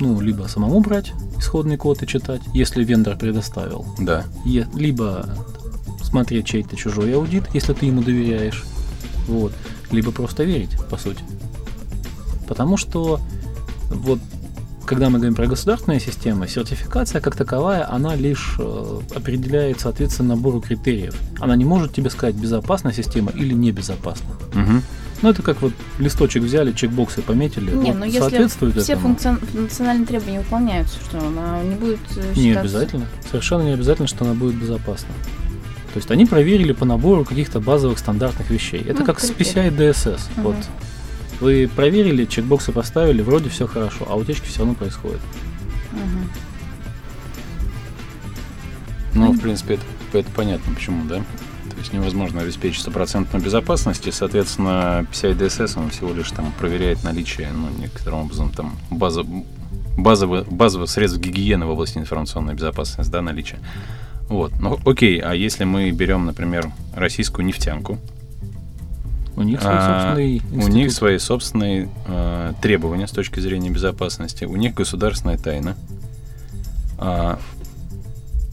Ну, 0.00 0.20
либо 0.20 0.48
самому 0.48 0.80
брать 0.80 1.12
исходный 1.38 1.76
код 1.76 2.02
и 2.02 2.06
читать, 2.08 2.40
если 2.54 2.82
вендор 2.84 3.16
предоставил, 3.16 3.86
Да. 4.00 4.24
Е- 4.44 4.66
либо 4.74 5.28
смотреть 6.02 6.46
чей-то 6.46 6.76
чужой 6.76 7.14
аудит, 7.14 7.44
если 7.54 7.72
ты 7.72 7.86
ему 7.86 8.02
доверяешь, 8.02 8.64
вот, 9.26 9.52
либо 9.90 10.12
просто 10.12 10.44
верить, 10.44 10.70
по 10.90 10.96
сути. 10.96 11.22
Потому 12.48 12.76
что 12.76 13.20
вот 13.88 14.18
когда 14.84 15.08
мы 15.10 15.18
говорим 15.18 15.34
про 15.36 15.46
государственные 15.46 16.00
системы, 16.00 16.48
сертификация 16.48 17.20
как 17.20 17.36
таковая, 17.36 17.88
она 17.90 18.14
лишь 18.16 18.56
э, 18.58 19.00
определяет, 19.14 19.80
соответственно, 19.80 20.34
набору 20.34 20.60
критериев. 20.60 21.14
Она 21.38 21.54
не 21.56 21.64
может 21.64 21.94
тебе 21.94 22.10
сказать, 22.10 22.34
безопасна 22.34 22.92
система 22.92 23.30
или 23.30 23.54
небезопасна. 23.54 24.30
Мгм. 24.54 24.82
Ну, 25.22 25.28
это 25.30 25.40
как 25.42 25.62
вот 25.62 25.72
листочек 26.00 26.42
взяли, 26.42 26.72
чекбоксы 26.72 27.22
пометили. 27.22 27.70
Не, 27.70 27.92
вот 27.92 28.00
ну 28.00 28.04
если 28.04 28.18
соответствует 28.18 28.76
все 28.82 28.94
этому? 28.94 29.14
функцион- 29.14 29.46
функциональные 29.46 30.06
требования 30.06 30.40
выполняются, 30.40 30.98
что 31.08 31.18
она 31.24 31.62
не 31.62 31.76
будет 31.76 32.00
э, 32.16 32.32
Не 32.34 32.50
считаться- 32.50 32.60
обязательно. 32.60 33.06
Совершенно 33.30 33.62
не 33.62 33.70
обязательно, 33.70 34.08
что 34.08 34.24
она 34.24 34.34
будет 34.34 34.56
безопасна. 34.56 35.08
То 35.92 35.98
есть 35.98 36.10
они 36.10 36.24
проверили 36.24 36.72
по 36.72 36.84
набору 36.84 37.24
каких-то 37.24 37.60
базовых 37.60 37.98
стандартных 37.98 38.48
вещей. 38.50 38.80
Это 38.80 39.00
Ну, 39.00 39.06
как 39.06 39.20
с. 39.20 39.30
PCI 39.30 39.76
DSS. 39.76 40.20
Мгм. 40.36 40.44
Вот. 40.44 40.56
Вы 41.40 41.68
проверили, 41.74 42.24
чекбоксы 42.24 42.72
поставили, 42.72 43.20
вроде 43.20 43.50
все 43.50 43.66
хорошо, 43.66 44.06
а 44.08 44.16
утечки 44.16 44.46
все 44.46 44.60
равно 44.60 44.74
происходят. 44.74 45.20
Мгм. 45.92 46.30
Ну, 49.14 49.32
в 49.32 49.40
принципе, 49.40 49.74
это, 49.74 50.18
это 50.18 50.30
понятно, 50.30 50.74
почему, 50.74 51.04
да? 51.04 51.16
То 51.18 51.76
есть 51.78 51.92
невозможно 51.92 52.40
обеспечить 52.40 52.80
стопроцентную 52.80 53.44
безопасность, 53.44 54.06
и, 54.06 54.12
соответственно, 54.12 55.06
PCI 55.12 55.36
DSS, 55.36 55.78
он 55.78 55.90
всего 55.90 56.12
лишь 56.12 56.30
там 56.30 56.52
проверяет 56.58 57.02
наличие, 57.04 57.50
ну, 57.52 57.68
некоторым 57.78 58.20
образом, 58.20 58.50
там, 58.50 58.76
база, 58.90 59.24
базовых, 59.96 60.48
базовых 60.48 60.88
средств 60.88 61.18
гигиены 61.18 61.66
в 61.66 61.70
области 61.70 61.98
информационной 61.98 62.54
безопасности, 62.54 63.10
да, 63.10 63.20
наличие. 63.20 63.58
Вот, 64.32 64.52
ну, 64.58 64.78
окей, 64.86 65.18
а 65.18 65.34
если 65.34 65.64
мы 65.64 65.90
берем, 65.90 66.24
например, 66.24 66.72
российскую 66.94 67.44
нефтянку, 67.44 67.98
У 69.36 69.42
них 69.42 69.60
свой 69.60 69.74
а, 69.74 70.14
собственный 70.14 70.42
у 70.52 70.68
них 70.68 70.92
свои 70.92 71.18
собственные 71.18 71.88
э, 72.06 72.52
требования 72.62 73.06
с 73.06 73.10
точки 73.10 73.40
зрения 73.40 73.68
безопасности, 73.68 74.44
у 74.46 74.56
них 74.56 74.72
государственная 74.72 75.36
тайна. 75.36 75.76
А, 76.96 77.38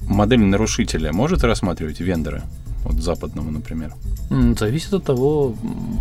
модель 0.02 0.42
нарушителя 0.42 1.14
может 1.14 1.46
рассматривать 1.46 2.02
вендора, 2.02 2.44
вот 2.84 2.96
западного, 2.96 3.50
например, 3.50 3.94
Зависит 4.60 4.94
от 4.94 5.06
того, 5.06 5.56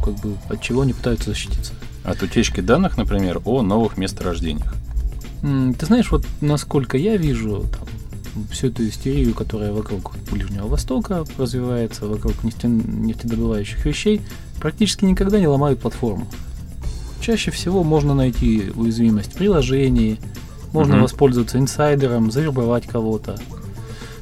как 0.05 0.15
бы, 0.17 0.35
от 0.49 0.61
чего 0.61 0.83
они 0.83 0.93
пытаются 0.93 1.31
защититься. 1.31 1.73
от 2.05 2.21
утечки 2.21 2.61
данных, 2.61 2.97
например, 2.97 3.41
о 3.45 3.63
новых 3.63 3.97
месторождениях. 3.97 4.75
Ты 5.41 5.87
знаешь, 5.87 6.11
вот 6.11 6.27
насколько 6.41 6.99
я 6.99 7.17
вижу 7.17 7.65
там, 7.73 7.89
всю 8.51 8.69
эту 8.69 8.87
истерию, 8.89 9.35
которая 9.35 9.73
вокруг 9.73 10.13
Ближнего 10.31 10.67
Востока 10.67 11.25
развивается, 11.37 12.07
вокруг 12.07 12.43
нефте- 12.45 12.69
нефтедобывающих 12.69 13.85
вещей, 13.85 14.21
практически 14.61 15.05
никогда 15.05 15.39
не 15.39 15.47
ломают 15.47 15.81
платформу. 15.81 16.27
Чаще 17.21 17.51
всего 17.51 17.83
можно 17.83 18.15
найти 18.15 18.71
уязвимость 18.75 19.33
в 19.33 19.37
приложении, 19.37 20.19
можно 20.73 20.95
Мгм. 20.95 21.03
воспользоваться 21.03 21.59
инсайдером, 21.59 22.31
завербовать 22.31 22.87
кого-то. 22.87 23.39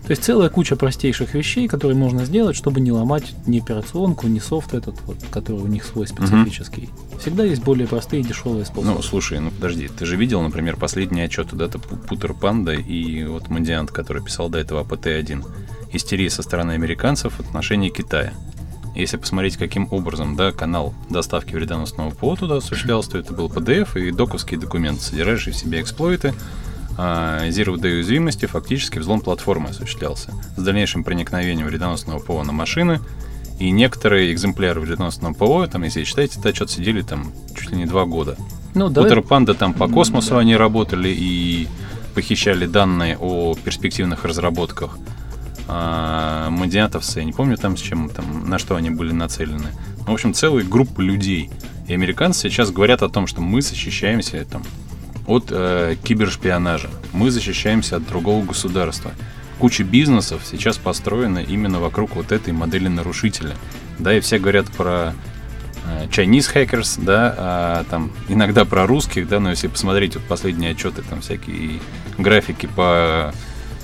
То 0.07 0.13
есть 0.13 0.23
целая 0.23 0.49
куча 0.49 0.77
простейших 0.77 1.35
вещей, 1.35 1.67
которые 1.67 1.97
можно 1.97 2.25
сделать, 2.25 2.55
чтобы 2.55 2.81
не 2.81 2.93
ломать 2.93 3.35
ни 3.47 3.59
операционку, 3.59 4.29
ни 4.29 4.39
софт 4.39 4.73
этот, 4.73 4.95
вот, 5.03 5.17
который 5.31 5.61
у 5.61 5.67
них 5.67 5.85
свой 5.85 6.07
специфический. 6.07 6.91
Всегда 7.19 7.43
есть 7.43 7.65
более 7.65 7.89
простые 7.89 8.23
и 8.23 8.25
дешевые 8.25 8.65
способы. 8.65 8.95
Ну, 8.95 9.03
слушай, 9.03 9.41
ну 9.41 9.51
подожди, 9.51 9.89
ты 9.89 10.07
же 10.07 10.17
видел, 10.17 10.43
например, 10.43 10.77
последние 10.77 11.25
отчеты, 11.25 11.57
да, 11.57 11.69
Путер 11.69 12.35
Панда 12.35 12.73
и 12.73 13.25
вот 13.25 13.49
Мандиант, 13.49 13.91
который 13.91 14.23
писал 14.23 14.49
до 14.49 14.59
этого 14.59 14.85
АПТ-1. 14.85 15.45
истерия 15.93 16.31
со 16.31 16.43
стороны 16.43 16.73
американцев 16.73 17.35
в 17.35 17.41
отношении 17.41 17.89
Китая. 17.89 18.33
Если 18.95 19.17
посмотреть, 19.17 19.57
каким 19.57 19.89
образом 19.91 20.37
да, 20.37 20.53
канал 20.53 20.95
доставки 21.11 21.53
вредоносного 21.53 22.11
ПО 22.11 22.37
туда 22.37 22.57
осуществлялся, 22.57 23.11
то 23.11 23.19
это 23.19 23.35
был 23.35 23.49
PDF 23.49 24.01
и 24.01 24.13
доковский 24.13 24.57
документ, 24.57 25.03
содержащий 25.03 25.53
в 25.53 25.57
себе 25.57 25.81
эксплойты, 25.81 26.33
Zero 26.97 27.77
Day 27.77 27.95
уязвимости 27.95 28.47
фактически 28.47 28.99
взлом 28.99 29.21
платформы 29.21 29.71
осуществлялся 29.71 30.33
с 30.57 30.63
дальнейшим 30.63 31.05
проникновением 31.05 31.67
вредоносного 31.67 32.19
ПО 32.19 32.43
на 32.43 32.53
машины, 32.53 33.01
и 33.59 33.71
некоторые 33.71 34.33
экземпляры 34.33 34.81
вредоносного 34.81 35.33
ПО, 35.33 35.67
там, 35.67 35.83
если 35.83 36.05
считаете, 36.05 36.39
это 36.39 36.51
отчет 36.51 36.71
сидели 36.71 37.03
там 37.03 37.33
чуть 37.57 37.71
ли 37.71 37.79
не 37.79 37.87
два 37.87 38.05
года. 38.05 38.37
Ну. 38.75 38.87
Утро 38.87 39.23
Панда 39.23 39.55
там 39.55 39.73
по 39.73 39.89
космосу 39.89 40.31
да. 40.31 40.41
они 40.41 40.57
работали 40.57 41.09
и 41.09 41.69
похищали 42.15 42.67
данные 42.67 43.17
о 43.19 43.55
перспективных 43.55 44.25
разработках 44.25 44.99
а, 45.69 46.51
мадиатовцы, 46.51 47.21
я 47.21 47.25
не 47.25 47.33
помню 47.33 47.57
там 47.57 47.77
с 47.77 47.81
чем, 47.81 48.09
там, 48.09 48.49
на 48.49 48.59
что 48.59 48.77
они 48.77 48.91
были 48.91 49.13
нацелены. 49.13 49.71
Ну, 49.99 50.13
в 50.13 50.15
общем, 50.15 50.33
целая 50.33 50.65
группа 50.65 51.01
людей. 51.01 51.51
И 51.89 51.95
американцы 51.95 52.49
сейчас 52.49 52.71
говорят 52.71 53.03
о 53.03 53.09
том, 53.09 53.27
что 53.27 53.41
мы 53.41 53.63
защищаемся 53.63 54.45
там, 54.45 54.63
от 55.27 55.49
э, 55.51 55.97
кибершпионажа, 56.03 56.91
мы 57.13 57.31
защищаемся 57.31 57.97
от 57.97 58.07
другого 58.07 58.45
государства. 58.45 59.13
Куча 59.59 59.85
бизнесов 59.85 60.43
сейчас 60.45 60.77
построена 60.77 61.39
именно 61.39 61.81
вокруг 61.81 62.17
вот 62.17 62.33
этой 62.33 62.53
модели 62.53 62.89
нарушителя. 62.89 63.57
Да, 63.99 64.15
и 64.15 64.21
все 64.21 64.39
говорят 64.39 64.71
про 64.71 65.15
э, 65.87 66.07
Chinese 66.09 66.55
hackers, 66.55 67.03
да, 67.03 67.35
а, 67.37 67.85
там 67.89 68.13
иногда 68.29 68.65
про 68.65 68.87
русских, 68.87 69.29
да, 69.29 69.41
но 69.41 69.51
если 69.51 69.69
посмотреть 69.69 70.15
вот 70.15 70.25
последние 70.25 70.73
отчеты, 70.73 71.03
там 71.03 71.23
всякие 71.23 71.81
графики 72.19 72.67
по 72.67 73.33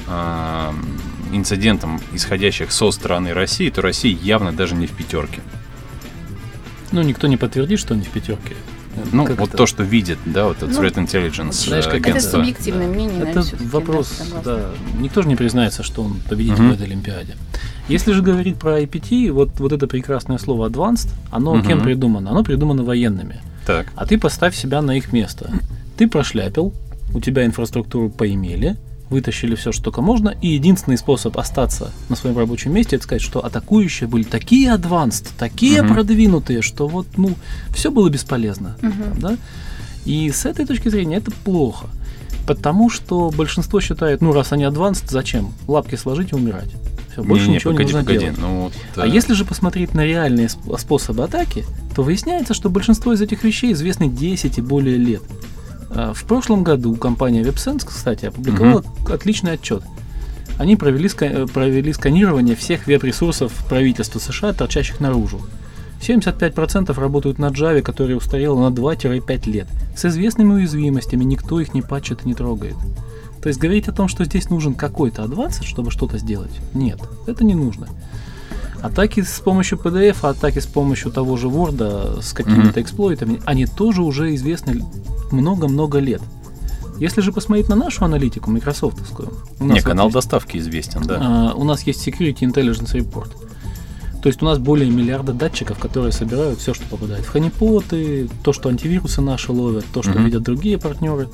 э, 0.06 0.72
инцидентам, 1.32 2.00
исходящих 2.12 2.70
со 2.70 2.90
стороны 2.90 3.32
России, 3.32 3.70
то 3.70 3.80
Россия 3.82 4.16
явно 4.16 4.52
даже 4.52 4.74
не 4.74 4.86
в 4.86 4.92
пятерке. 4.92 5.40
Ну, 6.92 7.00
никто 7.00 7.26
не 7.26 7.38
подтвердит, 7.38 7.78
что 7.78 7.94
они 7.94 8.04
в 8.04 8.10
пятерке. 8.10 8.54
Ну, 9.12 9.24
как 9.24 9.38
вот 9.38 9.48
это? 9.48 9.58
то, 9.58 9.66
что 9.66 9.82
видит, 9.82 10.18
да, 10.24 10.46
вот 10.46 10.58
этот 10.58 10.70
ну, 10.70 10.82
Threat 10.82 10.94
Intelligence. 10.94 11.68
Знаешь, 11.68 11.86
как 11.86 12.06
это 12.06 12.20
субъективное 12.20 12.88
да. 12.88 12.94
мнение, 12.94 13.22
Это 13.22 13.40
наверное, 13.40 13.68
вопрос, 13.68 14.22
да, 14.44 14.56
да. 14.56 14.70
Никто 14.98 15.22
же 15.22 15.28
не 15.28 15.36
признается, 15.36 15.82
что 15.82 16.02
он 16.02 16.20
победитель 16.28 16.62
uh-huh. 16.62 16.70
в 16.70 16.74
этой 16.74 16.86
Олимпиаде. 16.86 17.36
Если 17.88 18.12
же 18.12 18.22
говорить 18.22 18.56
про 18.56 18.80
IPT, 18.80 19.32
вот, 19.32 19.58
вот 19.58 19.72
это 19.72 19.86
прекрасное 19.86 20.38
слово 20.38 20.68
advanced, 20.68 21.08
оно 21.30 21.56
uh-huh. 21.56 21.66
кем 21.66 21.80
придумано? 21.80 22.30
Оно 22.30 22.44
придумано 22.44 22.84
военными. 22.84 23.40
Так. 23.66 23.92
А 23.96 24.06
ты 24.06 24.18
поставь 24.18 24.54
себя 24.54 24.82
на 24.82 24.96
их 24.96 25.12
место. 25.12 25.50
Ты 25.96 26.08
прошляпил, 26.08 26.72
у 27.14 27.20
тебя 27.20 27.44
инфраструктуру 27.44 28.10
поимели, 28.10 28.76
вытащили 29.12 29.54
все, 29.54 29.70
что 29.70 29.84
только 29.84 30.02
можно, 30.02 30.30
и 30.30 30.48
единственный 30.48 30.98
способ 30.98 31.38
остаться 31.38 31.92
на 32.08 32.16
своем 32.16 32.36
рабочем 32.36 32.72
месте, 32.72 32.96
это 32.96 33.04
сказать, 33.04 33.22
что 33.22 33.44
атакующие 33.44 34.08
были 34.08 34.24
такие 34.24 34.74
advanced, 34.74 35.28
такие 35.38 35.80
uh-huh. 35.80 35.92
продвинутые, 35.92 36.62
что 36.62 36.88
вот, 36.88 37.06
ну, 37.16 37.34
все 37.72 37.90
было 37.90 38.08
бесполезно, 38.08 38.76
uh-huh. 38.80 39.20
да? 39.20 39.36
И 40.04 40.30
с 40.30 40.46
этой 40.46 40.66
точки 40.66 40.88
зрения 40.88 41.18
это 41.18 41.30
плохо, 41.44 41.86
потому 42.46 42.90
что 42.90 43.30
большинство 43.30 43.80
считает, 43.80 44.20
ну, 44.20 44.32
раз 44.32 44.52
они 44.52 44.64
advanced, 44.64 45.04
зачем? 45.08 45.52
Лапки 45.68 45.94
сложить 45.94 46.32
и 46.32 46.34
умирать. 46.34 46.70
Все, 47.12 47.22
больше 47.22 47.48
не, 47.48 47.56
ничего 47.56 47.72
не, 47.72 47.76
погоди, 47.76 47.92
не 47.92 47.98
нужно 47.98 48.06
погоди. 48.06 48.24
делать. 48.24 48.38
Ну, 48.38 48.60
вот, 48.62 48.72
а 48.96 49.06
если 49.06 49.34
же 49.34 49.44
посмотреть 49.44 49.92
на 49.92 50.04
реальные 50.04 50.48
способы 50.48 51.24
атаки, 51.24 51.64
то 51.94 52.02
выясняется, 52.02 52.54
что 52.54 52.70
большинство 52.70 53.12
из 53.12 53.20
этих 53.20 53.44
вещей 53.44 53.72
известны 53.72 54.08
10 54.08 54.58
и 54.58 54.60
более 54.62 54.96
лет. 54.96 55.22
А, 55.94 56.12
в 56.14 56.24
прошлом 56.24 56.62
году 56.64 56.94
компания 56.96 57.42
WebSense, 57.42 57.84
кстати, 57.86 58.26
опубликовала 58.26 58.80
угу. 58.80 59.12
отличный 59.12 59.52
отчет. 59.52 59.82
Они 60.58 60.76
провели, 60.76 61.08
ска- 61.08 61.50
провели 61.50 61.92
сканирование 61.92 62.56
всех 62.56 62.86
веб-ресурсов 62.86 63.52
правительства 63.68 64.18
США, 64.18 64.52
торчащих 64.52 65.00
наружу. 65.00 65.40
75% 66.00 66.98
работают 66.98 67.38
на 67.38 67.46
Java, 67.46 67.80
которая 67.80 68.16
устарела 68.16 68.68
на 68.68 68.74
2-5 68.74 69.50
лет. 69.50 69.68
С 69.96 70.04
известными 70.04 70.54
уязвимостями 70.54 71.24
никто 71.24 71.60
их 71.60 71.74
не 71.74 71.82
патчит 71.82 72.24
и 72.24 72.28
не 72.28 72.34
трогает. 72.34 72.74
То 73.40 73.48
есть 73.48 73.60
говорить 73.60 73.88
о 73.88 73.92
том, 73.92 74.08
что 74.08 74.24
здесь 74.24 74.50
нужен 74.50 74.74
какой-то 74.74 75.24
адванс, 75.24 75.62
чтобы 75.62 75.90
что-то 75.90 76.18
сделать, 76.18 76.52
нет, 76.74 77.00
это 77.26 77.44
не 77.44 77.54
нужно. 77.54 77.88
Атаки 78.82 79.22
с 79.22 79.38
помощью 79.40 79.78
PDF, 79.78 80.28
атаки 80.28 80.58
с 80.58 80.66
помощью 80.66 81.12
того 81.12 81.36
же 81.36 81.46
Word 81.46 82.20
с 82.20 82.32
какими-то 82.32 82.80
mm-hmm. 82.80 82.82
эксплойтами, 82.82 83.42
они 83.44 83.66
тоже 83.66 84.02
уже 84.02 84.34
известны 84.34 84.84
много-много 85.30 85.98
лет. 85.98 86.20
Если 86.98 87.20
же 87.20 87.32
посмотреть 87.32 87.68
на 87.68 87.76
нашу 87.76 88.04
аналитику, 88.04 88.50
майкрософтовскую... 88.50 89.32
У 89.60 89.64
нас 89.64 89.76
Не, 89.76 89.80
канал 89.82 90.06
есть, 90.06 90.14
доставки 90.14 90.56
известен, 90.58 91.02
да. 91.02 91.18
А, 91.20 91.54
у 91.54 91.64
нас 91.64 91.82
есть 91.82 92.06
Security 92.06 92.40
Intelligence 92.40 92.94
Report. 92.94 93.30
То 94.22 94.28
есть 94.28 94.42
у 94.42 94.44
нас 94.44 94.58
более 94.58 94.88
миллиарда 94.90 95.32
датчиков, 95.32 95.78
которые 95.78 96.12
собирают 96.12 96.60
все, 96.60 96.74
что 96.74 96.84
попадает 96.86 97.24
в 97.24 97.28
ханипоты, 97.28 98.28
то, 98.44 98.52
что 98.52 98.68
антивирусы 98.68 99.20
наши 99.20 99.50
ловят, 99.50 99.84
то, 99.92 100.02
что 100.02 100.12
mm-hmm. 100.12 100.24
видят 100.24 100.42
другие 100.42 100.78
партнеры. 100.78 101.28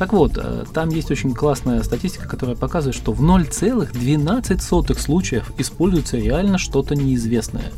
Так 0.00 0.14
вот, 0.14 0.38
э, 0.38 0.64
там 0.72 0.88
есть 0.88 1.10
очень 1.10 1.34
классная 1.34 1.82
статистика, 1.82 2.26
которая 2.26 2.56
показывает, 2.56 2.96
что 2.96 3.12
в 3.12 3.22
0,12 3.22 4.98
случаев 4.98 5.52
используется 5.58 6.16
реально 6.16 6.56
что-то 6.56 6.94
неизвестное. 6.96 7.70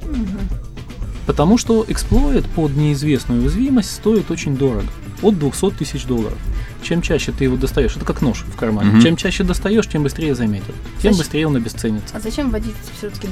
Mm-hmm. 0.00 0.56
Потому 1.24 1.56
что 1.56 1.84
эксплойт 1.86 2.46
под 2.46 2.76
неизвестную 2.76 3.42
уязвимость 3.42 3.92
стоит 3.92 4.32
очень 4.32 4.56
дорого. 4.56 4.88
От 5.22 5.38
200 5.38 5.70
тысяч 5.70 6.04
долларов. 6.04 6.38
Чем 6.82 7.00
чаще 7.02 7.32
ты 7.32 7.44
его 7.44 7.56
достаешь, 7.56 7.96
это 7.96 8.04
как 8.04 8.20
нож 8.20 8.44
в 8.46 8.56
кармане. 8.56 8.90
Угу. 8.90 9.00
Чем 9.00 9.16
чаще 9.16 9.44
достаешь, 9.44 9.86
тем 9.88 10.02
быстрее 10.02 10.34
заметят. 10.34 10.74
Тем 11.00 11.12
зачем? 11.12 11.18
быстрее 11.18 11.46
он 11.46 11.56
обесценится. 11.56 12.16
А 12.16 12.20
зачем 12.20 12.50
вводить 12.50 12.74
все-таки 12.98 13.28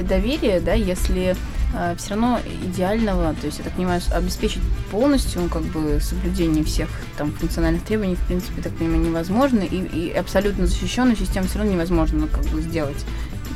доверие, 0.00 0.60
да, 0.60 0.72
если 0.72 1.36
э, 1.74 1.94
все 1.98 2.10
равно 2.10 2.40
идеального, 2.64 3.34
то 3.34 3.46
есть, 3.46 3.58
я 3.58 3.64
так 3.64 3.74
понимаю, 3.74 4.00
обеспечить 4.12 4.62
полностью 4.90 5.42
ну, 5.42 5.48
как 5.48 5.62
бы 5.62 5.98
соблюдение 6.00 6.64
всех 6.64 6.88
там 7.18 7.32
функциональных 7.32 7.82
требований, 7.82 8.16
в 8.16 8.26
принципе, 8.26 8.62
так 8.62 8.72
понимаю, 8.72 9.02
невозможно, 9.02 9.60
и, 9.60 9.76
и 9.76 10.10
абсолютно 10.10 10.66
защищенную 10.66 11.16
систему 11.16 11.46
все 11.46 11.58
равно 11.58 11.72
невозможно 11.72 12.20
ну, 12.20 12.28
как 12.28 12.44
бы 12.46 12.62
сделать. 12.62 13.04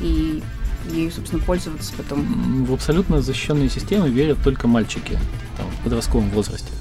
И 0.01 0.43
ею, 0.91 1.11
собственно, 1.11 1.41
пользоваться 1.41 1.93
потом? 1.97 2.65
В 2.65 2.73
абсолютно 2.73 3.21
защищенные 3.21 3.69
системы 3.69 4.09
верят 4.09 4.37
только 4.43 4.67
мальчики 4.67 5.19
там, 5.57 5.67
в 5.69 5.83
подростковом 5.83 6.29
возрасте. 6.29 6.71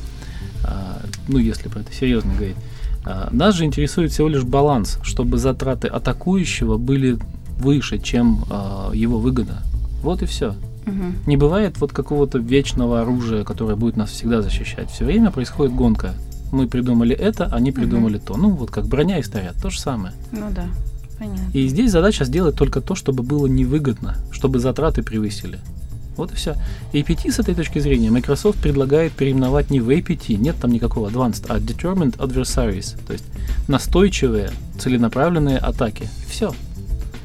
Ну, 1.28 1.38
если 1.38 1.68
про 1.68 1.80
это 1.80 1.92
серьезно 1.92 2.34
говорить. 2.34 2.56
А, 3.04 3.28
нас 3.32 3.54
же 3.54 3.64
интересует 3.64 4.12
всего 4.12 4.28
лишь 4.28 4.44
баланс, 4.44 4.98
чтобы 5.02 5.38
затраты 5.38 5.88
атакующего 5.88 6.76
были 6.76 7.18
выше, 7.58 7.98
чем 7.98 8.44
а, 8.50 8.90
его 8.92 9.18
выгода. 9.18 9.62
Вот 10.02 10.22
и 10.22 10.26
все. 10.26 10.54
Угу. 10.86 11.04
Не 11.26 11.36
бывает 11.36 11.80
вот 11.80 11.92
какого-то 11.92 12.38
вечного 12.38 13.00
оружия, 13.00 13.44
которое 13.44 13.76
будет 13.76 13.96
нас 13.96 14.10
всегда 14.10 14.42
защищать. 14.42 14.90
Все 14.90 15.04
время 15.04 15.30
происходит 15.30 15.74
гонка. 15.74 16.14
Мы 16.52 16.68
придумали 16.68 17.14
это, 17.14 17.46
они 17.46 17.72
придумали 17.72 18.16
угу. 18.16 18.26
то. 18.26 18.36
Ну, 18.36 18.50
вот 18.50 18.70
как 18.70 18.86
броня 18.86 19.18
и 19.18 19.22
снаряд, 19.22 19.56
то 19.60 19.70
же 19.70 19.80
самое. 19.80 20.14
Ну 20.32 20.46
да. 20.50 20.66
Понятно. 21.18 21.50
И 21.54 21.66
здесь 21.68 21.90
задача 21.90 22.24
сделать 22.24 22.56
только 22.56 22.80
то, 22.80 22.94
чтобы 22.94 23.22
было 23.22 23.46
невыгодно, 23.46 24.16
чтобы 24.30 24.58
затраты 24.58 25.02
превысили. 25.02 25.58
Вот 26.16 26.32
и 26.32 26.34
все. 26.34 26.56
APT 26.92 27.30
с 27.30 27.38
этой 27.38 27.54
точки 27.54 27.78
зрения 27.78 28.10
Microsoft 28.10 28.60
предлагает 28.60 29.12
переименовать 29.12 29.70
не 29.70 29.80
в 29.80 29.90
APT, 29.90 30.36
нет 30.36 30.56
там 30.60 30.72
никакого 30.72 31.08
advanced, 31.08 31.46
а 31.48 31.58
Determined 31.58 32.16
Adversaries, 32.18 32.98
то 33.06 33.12
есть 33.12 33.24
настойчивые, 33.68 34.50
целенаправленные 34.78 35.58
атаки. 35.58 36.08
Все. 36.28 36.52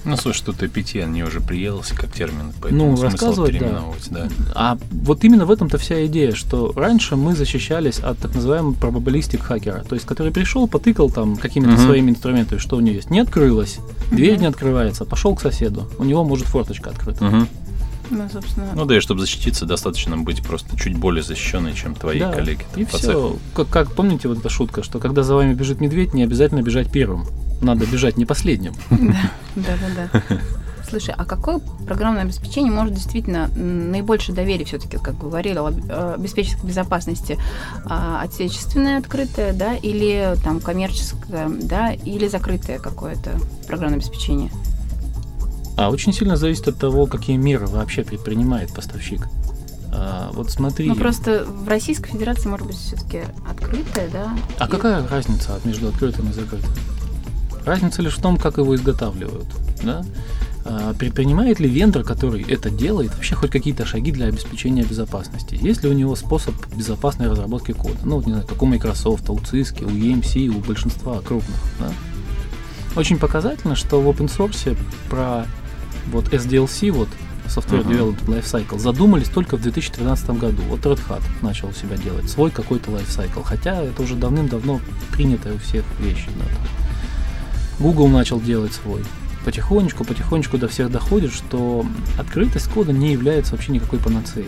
Ну, 0.03 0.17
слушай, 0.17 0.43
тут 0.43 0.63
APT, 0.63 1.03
они 1.03 1.24
уже 1.24 1.41
приелся 1.41 1.95
как 1.95 2.12
термин, 2.12 2.53
поэтому 2.60 2.95
ну, 2.95 3.01
рассказывать, 3.01 3.60
да. 3.60 3.83
да. 4.10 4.29
А 4.55 4.77
вот 4.89 5.24
именно 5.24 5.45
в 5.45 5.51
этом-то 5.51 5.77
вся 5.77 6.05
идея, 6.07 6.33
что 6.33 6.74
раньше 6.75 7.15
мы 7.15 7.36
защищались 7.36 8.00
от 8.00 8.17
так 8.17 8.33
называемого 8.33 8.74
probabilistic 8.74 9.43
хакера, 9.43 9.83
то 9.88 9.93
есть 9.93 10.07
который 10.07 10.31
пришел, 10.31 10.67
потыкал 10.67 11.12
там 11.12 11.38
какими-то 11.38 11.74
uh-huh. 11.74 11.86
своими 11.86 12.12
инструментами, 12.12 12.57
что 12.57 12.77
у 12.77 12.79
него 12.79 12.95
есть, 12.95 13.12
не 13.12 13.19
открылось, 13.19 13.77
дверь 14.10 14.38
не 14.39 14.48
открывается, 14.48 15.05
пошел 15.05 15.36
к 15.36 15.41
соседу, 15.41 15.88
у 16.00 16.03
него 16.03 16.24
может 16.24 16.48
форточка 16.48 16.89
открыта. 16.89 17.24
Uh-huh. 17.24 17.48
Ну, 18.12 18.30
собственно. 18.30 18.68
Ну 18.75 18.86
да, 18.86 18.98
и 18.98 19.00
чтобы 19.00 19.22
защититься, 19.22 19.65
достаточно 19.65 20.18
быть 20.18 20.44
просто 20.44 20.77
чуть 20.77 20.96
более 20.96 21.24
защищенной, 21.24 21.74
чем 21.74 21.96
твои 21.96 22.20
да, 22.20 22.32
коллеги. 22.32 22.65
и 22.75 22.86
все. 22.86 23.38
Как, 23.56 23.70
как 23.70 23.91
помните 23.94 24.27
вот 24.27 24.39
эта 24.39 24.50
шутка, 24.50 24.84
что 24.84 25.00
когда 25.00 25.24
за 25.24 25.34
вами 25.34 25.53
бежит 25.53 25.82
медведь, 25.82 26.13
не 26.13 26.24
обязательно 26.24 26.62
бежать 26.62 26.91
первым 26.91 27.25
надо 27.62 27.86
бежать 27.86 28.18
не 28.18 28.25
последним. 28.25 28.74
Да, 29.53 29.74
да, 29.82 30.10
да. 30.13 30.38
Слушай, 30.89 31.13
а 31.18 31.25
какое 31.25 31.60
программное 31.86 32.24
обеспечение 32.24 32.72
может 32.72 32.94
действительно 32.94 33.50
наибольшее 33.50 34.34
доверие 34.34 34.65
все-таки, 34.65 34.98
как 34.98 35.18
говорили, 35.18 35.60
э, 35.89 36.13
обеспечить 36.15 36.63
безопасности 36.63 37.38
а, 37.86 38.22
отечественное 38.22 38.98
открытое, 38.98 39.51
да, 39.51 39.75
или 39.75 40.36
там 40.41 40.62
коммерческое, 40.62 41.50
да, 41.50 41.91
или 41.91 42.27
закрытое 42.30 42.80
какое-то 42.80 43.32
программное 43.68 43.98
обеспечение? 43.98 44.51
А 45.77 45.89
очень 45.89 46.13
сильно 46.13 46.35
зависит 46.35 46.67
от 46.67 46.77
того, 46.77 47.05
какие 47.05 47.37
меры 47.37 47.67
вообще 47.67 48.03
предпринимает 48.03 48.73
поставщик. 48.73 49.27
А, 49.93 50.31
вот 50.33 50.49
смотри. 50.51 50.87
Ну 50.87 50.95
просто 50.95 51.45
в 51.45 51.67
Российской 51.67 52.11
Федерации 52.11 52.47
может 52.49 52.67
быть 52.67 52.77
все-таки 52.77 53.21
открытое, 53.49 54.09
да? 54.09 54.37
А 54.59 54.67
и... 54.67 54.69
какая 54.69 55.07
разница 55.07 55.59
между 55.63 55.89
открытым 55.89 56.29
и 56.29 56.33
закрытым? 56.33 56.71
Разница 57.65 58.01
лишь 58.01 58.17
в 58.17 58.21
том, 58.21 58.37
как 58.37 58.57
его 58.57 58.75
изготавливают. 58.75 59.47
Да? 59.83 60.03
А, 60.63 60.93
предпринимает 60.93 61.59
ли 61.59 61.67
вендор, 61.67 62.03
который 62.03 62.43
это 62.43 62.69
делает, 62.69 63.13
вообще 63.15 63.35
хоть 63.35 63.51
какие-то 63.51 63.85
шаги 63.85 64.11
для 64.11 64.27
обеспечения 64.27 64.83
безопасности? 64.83 65.57
Есть 65.61 65.83
ли 65.83 65.89
у 65.89 65.93
него 65.93 66.15
способ 66.15 66.55
безопасной 66.75 67.29
разработки 67.29 67.71
кода? 67.71 67.97
Ну, 68.03 68.17
вот, 68.17 68.25
не 68.25 68.33
знаю, 68.33 68.47
как 68.47 68.61
у 68.61 68.65
Microsoft, 68.65 69.29
у 69.29 69.35
Cisco, 69.37 69.85
у 69.85 69.89
EMC, 69.89 70.47
у 70.47 70.59
большинства 70.59 71.19
крупных. 71.19 71.57
Да? 71.79 71.91
Очень 72.95 73.17
показательно, 73.17 73.75
что 73.75 74.01
в 74.01 74.07
open 74.07 74.29
source 74.29 74.77
про 75.09 75.45
вот 76.08 76.34
SDLC, 76.34 76.91
вот 76.91 77.10
Software 77.46 77.84
uh-huh. 77.84 78.15
Development 78.15 78.41
Lifecycle, 78.41 78.79
задумались 78.79 79.29
только 79.29 79.58
в 79.58 79.62
2013 79.62 80.29
году. 80.31 80.62
Вот 80.70 80.79
Red 80.81 81.00
Hat 81.08 81.22
начал 81.41 81.70
у 81.70 81.74
себя 81.74 81.98
делать 81.98 82.29
свой 82.29 82.51
какой-то 82.51 82.91
lifecycle, 82.91 83.43
хотя 83.43 83.81
это 83.81 84.01
уже 84.01 84.15
давным-давно 84.15 84.79
принятая 85.12 85.53
у 85.53 85.58
всех 85.58 85.84
вещь. 86.00 86.27
Да, 86.38 86.46
Google 87.79 88.08
начал 88.08 88.39
делать 88.39 88.74
свой 88.74 89.03
потихонечку, 89.43 90.03
потихонечку 90.03 90.58
до 90.58 90.67
всех 90.67 90.91
доходит, 90.91 91.34
что 91.34 91.86
открытость 92.17 92.70
кода 92.70 92.93
не 92.93 93.12
является 93.12 93.53
вообще 93.53 93.72
никакой 93.72 94.00
панацеей. 94.00 94.48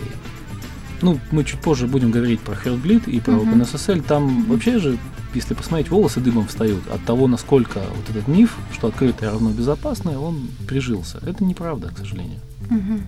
Ну, 1.02 1.18
мы 1.32 1.44
чуть 1.44 1.60
позже 1.60 1.86
будем 1.86 2.10
говорить 2.10 2.40
про 2.40 2.54
Heartbleed 2.54 3.10
и 3.10 3.20
про 3.20 3.32
uh-huh. 3.32 3.52
OpenSSL. 3.52 4.02
Там 4.02 4.44
вообще 4.44 4.78
же, 4.78 4.96
если 5.34 5.54
посмотреть, 5.54 5.90
волосы 5.90 6.20
дымом 6.20 6.46
встают 6.46 6.86
от 6.88 7.04
того, 7.04 7.26
насколько 7.26 7.80
вот 7.80 8.10
этот 8.10 8.28
миф, 8.28 8.56
что 8.72 8.88
открытое 8.88 9.30
равно 9.30 9.50
безопасное, 9.50 10.18
он 10.18 10.48
прижился. 10.66 11.18
Это 11.26 11.44
неправда, 11.44 11.88
к 11.88 11.98
сожалению. 11.98 12.40
Uh-huh. 12.70 13.00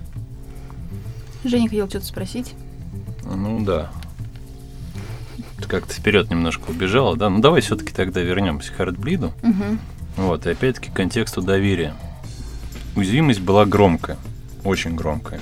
Женя 1.45 1.69
хотел 1.69 1.89
что-то 1.89 2.07
спросить. 2.07 2.55
Ну 3.25 3.65
да. 3.65 3.91
Ты 5.59 5.69
как-то 5.69 5.95
вперед 5.95 6.31
немножко 6.31 6.71
убежала, 6.71 7.17
да? 7.17 7.31
Ну 7.31 7.41
давай 7.41 7.61
все-таки 7.61 7.93
тогда 7.93 8.21
вернемся 8.21 8.73
к 8.73 8.81
Heartbleed. 8.81 9.33
Uh-huh. 9.43 9.79
Вот, 10.17 10.47
и 10.47 10.51
опять-таки 10.51 10.91
к 10.91 10.95
контексту 10.95 11.43
доверия. 11.43 11.95
Уязвимость 12.95 13.41
была 13.41 13.67
громкая, 13.67 14.17
очень 14.65 14.95
громкая. 14.95 15.41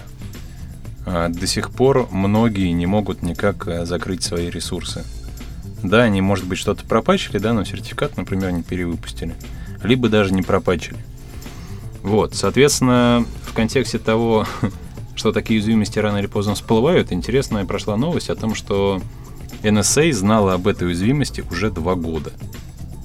А 1.07 1.29
до 1.29 1.47
сих 1.47 1.71
пор 1.71 2.09
многие 2.11 2.71
не 2.73 2.87
могут 2.87 3.23
никак 3.23 3.69
э, 3.69 3.85
закрыть 3.85 4.23
свои 4.23 4.51
ресурсы. 4.51 5.05
Да, 5.85 6.03
они, 6.03 6.23
может 6.23 6.47
быть, 6.47 6.59
что-то 6.59 6.85
пропачили, 6.85 7.39
да, 7.39 7.53
но 7.53 7.63
сертификат, 7.63 8.17
например, 8.17 8.51
не 8.53 8.63
перевыпустили. 8.63 9.35
Либо 9.83 10.09
даже 10.09 10.33
не 10.33 10.43
пропачили. 10.43 10.97
Вот, 12.03 12.35
соответственно, 12.35 13.25
в 13.43 13.53
контексте 13.53 13.99
того, 13.99 14.47
что 15.15 15.31
такие 15.31 15.61
уязвимости 15.61 15.99
рано 15.99 16.17
или 16.17 16.27
поздно 16.27 16.55
всплывают, 16.55 17.13
интересная 17.13 17.67
прошла 17.67 17.99
новость 17.99 18.31
о 18.31 18.35
том, 18.35 18.55
что 18.55 19.03
NSA 19.63 20.11
знала 20.13 20.55
об 20.55 20.67
этой 20.67 20.89
уязвимости 20.89 21.45
уже 21.51 21.71
два 21.71 21.95
года. 21.97 22.33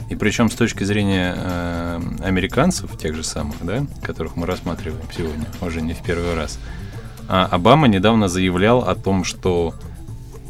И 0.09 0.15
причем 0.15 0.49
с 0.49 0.55
точки 0.55 0.85
зрения 0.85 1.35
э, 1.37 2.01
американцев, 2.23 2.97
тех 2.97 3.13
же 3.13 3.23
самых, 3.23 3.57
да, 3.61 3.85
которых 4.01 4.37
мы 4.37 4.47
рассматриваем 4.47 5.05
сегодня, 5.15 5.45
уже 5.61 5.81
не 5.81 5.93
в 5.93 6.01
первый 6.01 6.33
раз, 6.33 6.59
а 7.27 7.45
Обама 7.45 7.89
недавно 7.89 8.29
заявлял 8.29 8.79
о 8.79 8.95
том, 8.95 9.23
что 9.23 9.75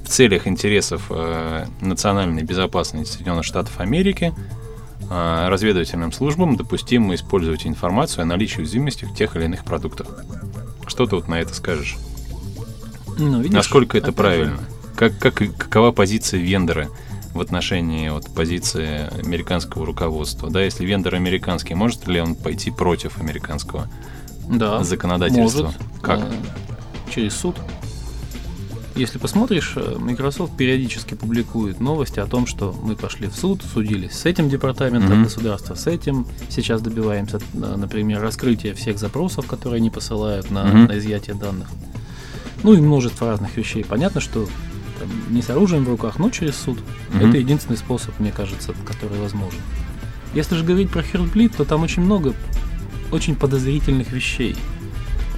в 0.09 0.11
целях 0.11 0.47
интересов 0.47 1.05
э, 1.11 1.67
национальной 1.81 2.41
безопасности 2.41 3.13
Соединенных 3.13 3.45
Штатов 3.45 3.79
Америки 3.79 4.33
э, 5.07 5.47
разведывательным 5.49 6.11
службам 6.11 6.55
допустимо 6.57 7.13
использовать 7.13 7.67
информацию 7.67 8.23
о 8.23 8.25
наличии 8.25 8.61
уязвимости 8.61 9.05
в 9.05 9.13
тех 9.13 9.35
или 9.35 9.45
иных 9.45 9.63
продуктах. 9.63 10.07
Что 10.87 11.05
ты 11.05 11.15
вот 11.15 11.27
на 11.27 11.39
это 11.39 11.53
скажешь? 11.53 11.97
Ну, 13.19 13.39
видишь, 13.39 13.55
Насколько 13.55 13.99
это 13.99 14.11
правильно? 14.11 14.57
Же. 14.57 14.61
Как, 14.95 15.19
как, 15.19 15.35
какова 15.35 15.91
позиция 15.91 16.39
вендора? 16.39 16.89
в 17.35 17.41
отношении 17.41 18.09
вот, 18.09 18.25
позиции 18.33 19.07
американского 19.23 19.85
руководства. 19.85 20.49
Да, 20.49 20.63
если 20.63 20.83
вендор 20.83 21.13
американский, 21.13 21.75
может 21.75 22.07
ли 22.07 22.19
он 22.19 22.33
пойти 22.33 22.71
против 22.71 23.19
американского 23.19 23.87
да, 24.49 24.83
законодательства? 24.83 25.65
Может. 25.65 25.79
Как? 26.01 26.21
А, 26.21 26.31
через 27.13 27.35
суд. 27.35 27.55
Если 28.95 29.17
посмотришь, 29.17 29.73
э, 29.75 29.95
Microsoft 29.97 30.57
периодически 30.57 31.13
публикует 31.13 31.79
новости 31.79 32.19
о 32.19 32.25
том, 32.25 32.47
что 32.47 32.75
мы 32.83 32.95
пошли 32.95 33.27
в 33.27 33.35
суд, 33.35 33.61
судились 33.61 34.13
с 34.13 34.25
этим 34.25 34.49
департаментом 34.49 35.21
mm-hmm. 35.21 35.23
государства, 35.23 35.75
с 35.75 35.87
этим. 35.87 36.27
Сейчас 36.49 36.81
добиваемся, 36.81 37.37
э, 37.37 37.75
например, 37.77 38.21
раскрытия 38.21 38.73
всех 38.73 38.97
запросов, 38.97 39.47
которые 39.47 39.77
они 39.77 39.89
посылают 39.89 40.51
на, 40.51 40.65
mm-hmm. 40.65 40.87
на 40.87 40.97
изъятие 40.97 41.35
данных. 41.35 41.67
Ну 42.63 42.73
и 42.73 42.81
множество 42.81 43.27
разных 43.27 43.55
вещей. 43.55 43.85
Понятно, 43.85 44.21
что 44.21 44.47
там, 44.99 45.09
не 45.29 45.41
с 45.41 45.49
оружием 45.49 45.85
в 45.85 45.89
руках, 45.89 46.19
но 46.19 46.29
через 46.29 46.55
суд. 46.55 46.79
Mm-hmm. 47.11 47.29
Это 47.29 47.37
единственный 47.37 47.77
способ, 47.77 48.19
мне 48.19 48.31
кажется, 48.31 48.73
который 48.85 49.19
возможен. 49.19 49.59
Если 50.33 50.55
же 50.55 50.63
говорить 50.63 50.89
про 50.89 51.01
Heartbleed, 51.01 51.55
то 51.55 51.63
там 51.63 51.83
очень 51.83 52.03
много 52.03 52.33
очень 53.11 53.35
подозрительных 53.35 54.11
вещей. 54.11 54.55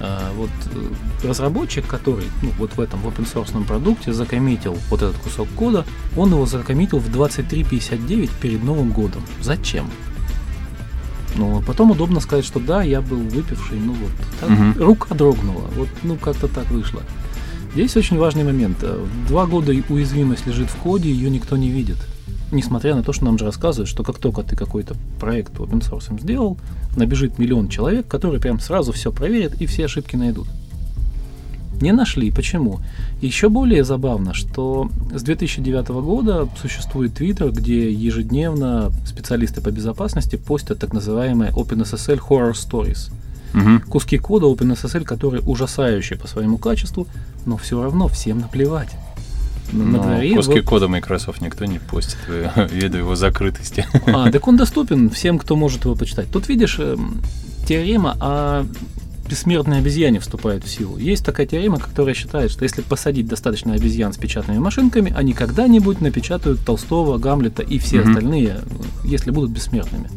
А, 0.04 0.32
вот 0.34 0.50
э, 0.74 1.28
разработчик, 1.28 1.86
который 1.86 2.24
ну, 2.42 2.50
вот 2.58 2.76
в 2.76 2.80
этом 2.80 3.00
в 3.02 3.06
open 3.06 3.24
source 3.24 3.64
продукте 3.64 4.12
закоммитил 4.12 4.76
вот 4.90 5.00
этот 5.00 5.16
кусок 5.18 5.46
кода, 5.54 5.84
он 6.16 6.30
его 6.32 6.44
закоммитил 6.44 6.98
в 6.98 7.08
23.59 7.08 8.30
перед 8.40 8.64
Новым 8.64 8.90
годом. 8.90 9.22
Зачем? 9.40 9.88
Ну, 11.36 11.58
а 11.58 11.62
потом 11.62 11.92
удобно 11.92 12.18
сказать, 12.18 12.44
что 12.44 12.58
да, 12.58 12.82
я 12.82 13.00
был 13.00 13.18
выпивший, 13.18 13.78
ну 13.78 13.92
вот, 13.92 14.10
так, 14.40 14.50
угу. 14.50 14.84
рука 14.84 15.14
дрогнула, 15.14 15.68
вот, 15.76 15.88
ну 16.02 16.16
как-то 16.16 16.48
так 16.48 16.68
вышло. 16.72 17.02
Здесь 17.74 17.96
очень 17.96 18.18
важный 18.18 18.42
момент. 18.42 18.78
Э, 18.82 19.06
два 19.28 19.46
года 19.46 19.72
уязвимость 19.88 20.48
лежит 20.48 20.68
в 20.68 20.76
коде, 20.78 21.12
ее 21.12 21.30
никто 21.30 21.56
не 21.56 21.70
видит. 21.70 21.98
Несмотря 22.52 22.94
на 22.94 23.02
то, 23.02 23.12
что 23.12 23.24
нам 23.24 23.38
же 23.38 23.46
рассказывают, 23.46 23.88
что 23.88 24.04
как 24.04 24.18
только 24.18 24.42
ты 24.42 24.54
какой-то 24.54 24.94
проект 25.18 25.54
open 25.54 25.80
source 25.80 26.16
сделал, 26.20 26.58
набежит 26.96 27.38
миллион 27.38 27.68
человек, 27.68 28.06
которые 28.06 28.40
прям 28.40 28.60
сразу 28.60 28.92
все 28.92 29.10
проверят 29.10 29.60
и 29.60 29.66
все 29.66 29.86
ошибки 29.86 30.14
найдут. 30.14 30.46
Не 31.80 31.92
нашли. 31.92 32.30
Почему? 32.30 32.78
Еще 33.20 33.48
более 33.48 33.82
забавно, 33.82 34.34
что 34.34 34.88
с 35.12 35.22
2009 35.22 35.88
года 35.88 36.48
существует 36.60 37.20
Twitter, 37.20 37.50
где 37.50 37.90
ежедневно 37.90 38.92
специалисты 39.04 39.60
по 39.60 39.70
безопасности 39.70 40.36
постят 40.36 40.78
так 40.78 40.92
называемые 40.92 41.50
OpenSSL 41.50 42.20
Horror 42.28 42.52
Stories– 42.52 43.10
Угу. 43.54 43.90
Куски 43.90 44.18
кода 44.18 44.46
OpenSSL, 44.46 45.04
которые 45.04 45.42
ужасающие 45.42 46.18
по 46.18 46.26
своему 46.26 46.58
качеству, 46.58 47.06
но 47.44 47.56
все 47.56 47.82
равно 47.82 48.08
всем 48.08 48.40
наплевать. 48.40 48.90
На 49.70 49.84
но 49.84 50.02
дворе 50.02 50.34
куски 50.34 50.54
вот... 50.54 50.64
кода 50.64 50.88
Microsoft 50.88 51.40
никто 51.40 51.64
не 51.64 51.78
постит, 51.78 52.18
ввиду 52.70 52.98
его 52.98 53.14
закрытости. 53.14 53.86
А, 54.06 54.30
так 54.32 54.46
он 54.46 54.56
доступен 54.56 55.08
всем, 55.10 55.38
кто 55.38 55.56
может 55.56 55.84
его 55.84 55.94
почитать. 55.94 56.28
Тут 56.30 56.48
видишь, 56.48 56.78
эм, 56.78 57.22
теорема 57.66 58.16
о 58.20 58.66
бессмертной 59.28 59.78
обезьяне 59.78 60.20
вступает 60.20 60.64
в 60.64 60.68
силу. 60.68 60.98
Есть 60.98 61.24
такая 61.24 61.46
теорема, 61.46 61.78
которая 61.78 62.14
считает, 62.14 62.50
что 62.50 62.64
если 62.64 62.82
посадить 62.82 63.26
достаточно 63.26 63.72
обезьян 63.72 64.12
с 64.12 64.18
печатными 64.18 64.58
машинками, 64.58 65.12
они 65.16 65.32
когда-нибудь 65.32 66.02
напечатают 66.02 66.60
Толстого, 66.64 67.16
Гамлета 67.16 67.62
и 67.62 67.78
все 67.78 67.98
mm-hmm. 67.98 68.08
остальные, 68.08 68.60
если 69.04 69.30
будут 69.30 69.50
бессмертными. 69.50 70.10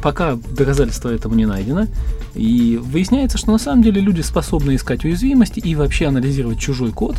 Пока 0.00 0.36
доказательства 0.36 1.10
этому 1.10 1.34
не 1.34 1.46
найдено. 1.46 1.86
И 2.34 2.80
выясняется, 2.82 3.38
что 3.38 3.52
на 3.52 3.58
самом 3.58 3.82
деле 3.82 4.00
люди 4.00 4.20
способны 4.20 4.76
искать 4.76 5.04
уязвимости 5.04 5.60
и 5.60 5.74
вообще 5.74 6.06
анализировать 6.06 6.58
чужой 6.58 6.92
код. 6.92 7.16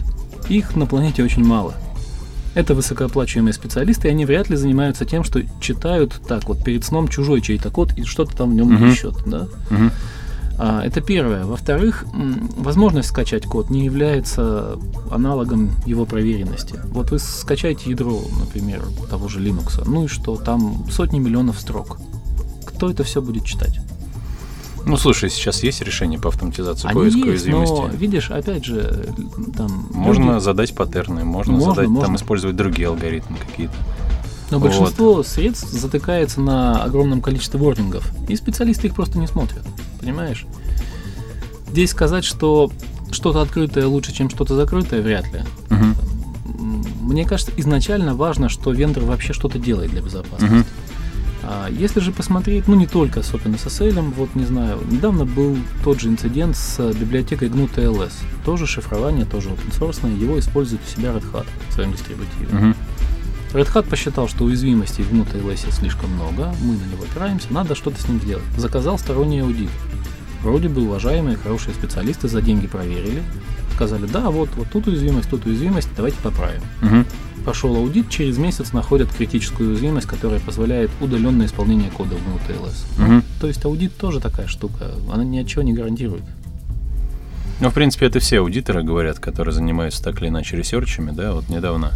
Их 0.49 0.75
на 0.75 0.85
планете 0.85 1.23
очень 1.23 1.43
мало. 1.43 1.75
Это 2.55 2.75
высокооплачиваемые 2.75 3.53
специалисты, 3.53 4.07
и 4.07 4.11
они 4.11 4.25
вряд 4.25 4.49
ли 4.49 4.55
занимаются 4.55 5.05
тем, 5.05 5.23
что 5.23 5.41
читают 5.59 6.21
так 6.27 6.47
вот 6.47 6.63
перед 6.63 6.83
сном 6.83 7.07
чужой 7.07 7.41
чей-то 7.41 7.71
код 7.71 7.93
и 7.97 8.03
что-то 8.03 8.35
там 8.35 8.51
в 8.51 8.53
нем 8.53 8.75
uh-huh. 8.75 8.91
ищут. 8.91 9.23
Да? 9.25 9.47
Uh-huh. 9.69 9.91
А, 10.59 10.85
это 10.85 11.01
первое. 11.01 11.45
Во-вторых, 11.45 12.05
возможность 12.57 13.09
скачать 13.09 13.45
код 13.45 13.71
не 13.71 13.85
является 13.85 14.77
аналогом 15.09 15.71
его 15.85 16.05
проверенности. 16.05 16.79
Вот 16.85 17.09
вы 17.09 17.17
скачаете 17.17 17.89
ядро, 17.89 18.21
например, 18.39 18.83
того 19.09 19.27
же 19.29 19.39
Linux, 19.39 19.81
ну 19.87 20.05
и 20.05 20.07
что, 20.07 20.35
там 20.35 20.85
сотни 20.91 21.17
миллионов 21.17 21.59
строк 21.59 21.97
кто 22.83 22.91
это 22.91 23.05
все 23.05 23.21
будет 23.21 23.45
читать? 23.45 23.79
Ну, 24.85 24.97
слушай, 24.97 25.29
сейчас 25.29 25.63
есть 25.63 25.81
решение 25.81 26.19
по 26.19 26.27
автоматизации 26.27 26.89
Они 26.89 26.99
поиска 26.99 27.19
есть, 27.19 27.29
уязвимости. 27.29 27.73
Но, 27.73 27.87
видишь, 27.87 28.29
опять 28.29 28.65
же, 28.65 29.07
там... 29.55 29.87
Можно 29.93 30.33
люди... 30.33 30.43
задать 30.43 30.75
паттерны, 30.75 31.23
можно, 31.23 31.53
можно 31.53 31.75
задать, 31.75 31.87
можно. 31.87 32.07
там 32.07 32.15
использовать 32.17 32.57
другие 32.57 32.89
алгоритмы 32.89 33.37
какие-то. 33.37 33.73
Но 34.51 34.59
вот. 34.59 34.67
большинство 34.67 35.23
средств 35.23 35.69
затыкается 35.69 36.41
на 36.41 36.83
огромном 36.83 37.21
количестве 37.21 37.57
ворнингов, 37.57 38.11
и 38.27 38.35
специалисты 38.35 38.87
их 38.87 38.95
просто 38.95 39.17
не 39.17 39.27
смотрят, 39.27 39.63
понимаешь? 40.01 40.45
Здесь 41.71 41.91
сказать, 41.91 42.25
что 42.25 42.69
что-то 43.11 43.39
открытое 43.39 43.87
лучше, 43.87 44.11
чем 44.11 44.29
что-то 44.29 44.57
закрытое, 44.57 45.01
вряд 45.01 45.31
ли. 45.31 45.39
Угу. 45.69 47.13
Мне 47.13 47.23
кажется, 47.23 47.53
изначально 47.55 48.13
важно, 48.13 48.49
что 48.49 48.71
вендор 48.71 49.05
вообще 49.05 49.31
что-то 49.31 49.57
делает 49.57 49.91
для 49.91 50.01
безопасности. 50.01 50.53
Угу. 50.53 50.65
А 51.55 51.69
если 51.69 51.99
же 51.99 52.11
посмотреть, 52.11 52.67
ну 52.67 52.75
не 52.75 52.87
только 52.87 53.21
с 53.21 53.31
OpenSSL, 53.31 54.01
вот 54.15 54.33
не 54.33 54.45
знаю, 54.45 54.79
недавно 54.89 55.23
был 55.23 55.55
тот 55.83 55.99
же 55.99 56.09
инцидент 56.09 56.57
с 56.57 56.79
библиотекой 56.93 57.49
GNU 57.49 57.69
TLS. 57.71 58.11
Тоже 58.43 58.65
шифрование, 58.65 59.25
тоже 59.25 59.49
open 59.49 59.71
source, 59.71 60.19
его 60.19 60.39
использует 60.39 60.81
у 60.83 60.89
себя 60.89 61.09
Red 61.09 61.31
Hat 61.31 61.45
в 61.69 61.73
своем 61.73 61.91
дистрибутиве. 61.91 62.47
Угу. 62.47 63.59
Red 63.59 63.71
Hat 63.71 63.87
посчитал, 63.87 64.27
что 64.27 64.45
уязвимостей 64.45 65.03
в 65.03 65.13
LS 65.13 65.71
слишком 65.71 66.09
много, 66.09 66.55
мы 66.61 66.73
на 66.73 66.91
него 66.91 67.03
опираемся, 67.03 67.53
надо 67.53 67.75
что-то 67.75 68.01
с 68.01 68.07
ним 68.07 68.19
сделать. 68.19 68.43
Заказал 68.57 68.97
сторонний 68.97 69.43
аудит. 69.43 69.69
Вроде 70.41 70.69
бы 70.69 70.81
уважаемые, 70.81 71.37
хорошие 71.37 71.75
специалисты 71.75 72.27
за 72.27 72.41
деньги 72.41 72.65
проверили, 72.65 73.21
сказали, 73.75 74.07
да, 74.07 74.31
вот, 74.31 74.49
вот 74.55 74.69
тут 74.71 74.87
уязвимость, 74.87 75.29
тут 75.29 75.45
уязвимость, 75.45 75.89
давайте 75.95 76.17
поправим. 76.23 76.61
Мгм. 76.81 77.05
Пошел 77.45 77.75
аудит, 77.75 78.09
через 78.09 78.37
месяц 78.37 78.71
находят 78.71 79.11
критическую 79.11 79.71
уязвимость, 79.71 80.07
которая 80.07 80.39
позволяет 80.39 80.89
удаленное 81.01 81.47
исполнение 81.47 81.89
кода 81.91 82.15
в 82.15 82.49
LS. 82.49 82.85
Мгм. 82.97 83.23
То 83.41 83.47
есть 83.47 83.65
аудит 83.65 83.97
тоже 83.97 84.19
такая 84.19 84.47
штука, 84.47 84.91
она 85.11 85.23
ни 85.23 85.39
от 85.39 85.47
чего 85.47 85.61
не 85.61 85.73
гарантирует. 85.73 86.23
Ну, 87.59 87.69
в 87.69 87.73
принципе, 87.73 88.07
это 88.07 88.19
все 88.19 88.39
аудиторы 88.39 88.83
говорят, 88.83 89.19
которые 89.19 89.53
занимаются 89.53 90.03
так 90.03 90.21
или 90.21 90.29
иначе 90.29 90.57
ресерчами, 90.57 91.11
да, 91.11 91.33
вот 91.33 91.49
недавно 91.49 91.91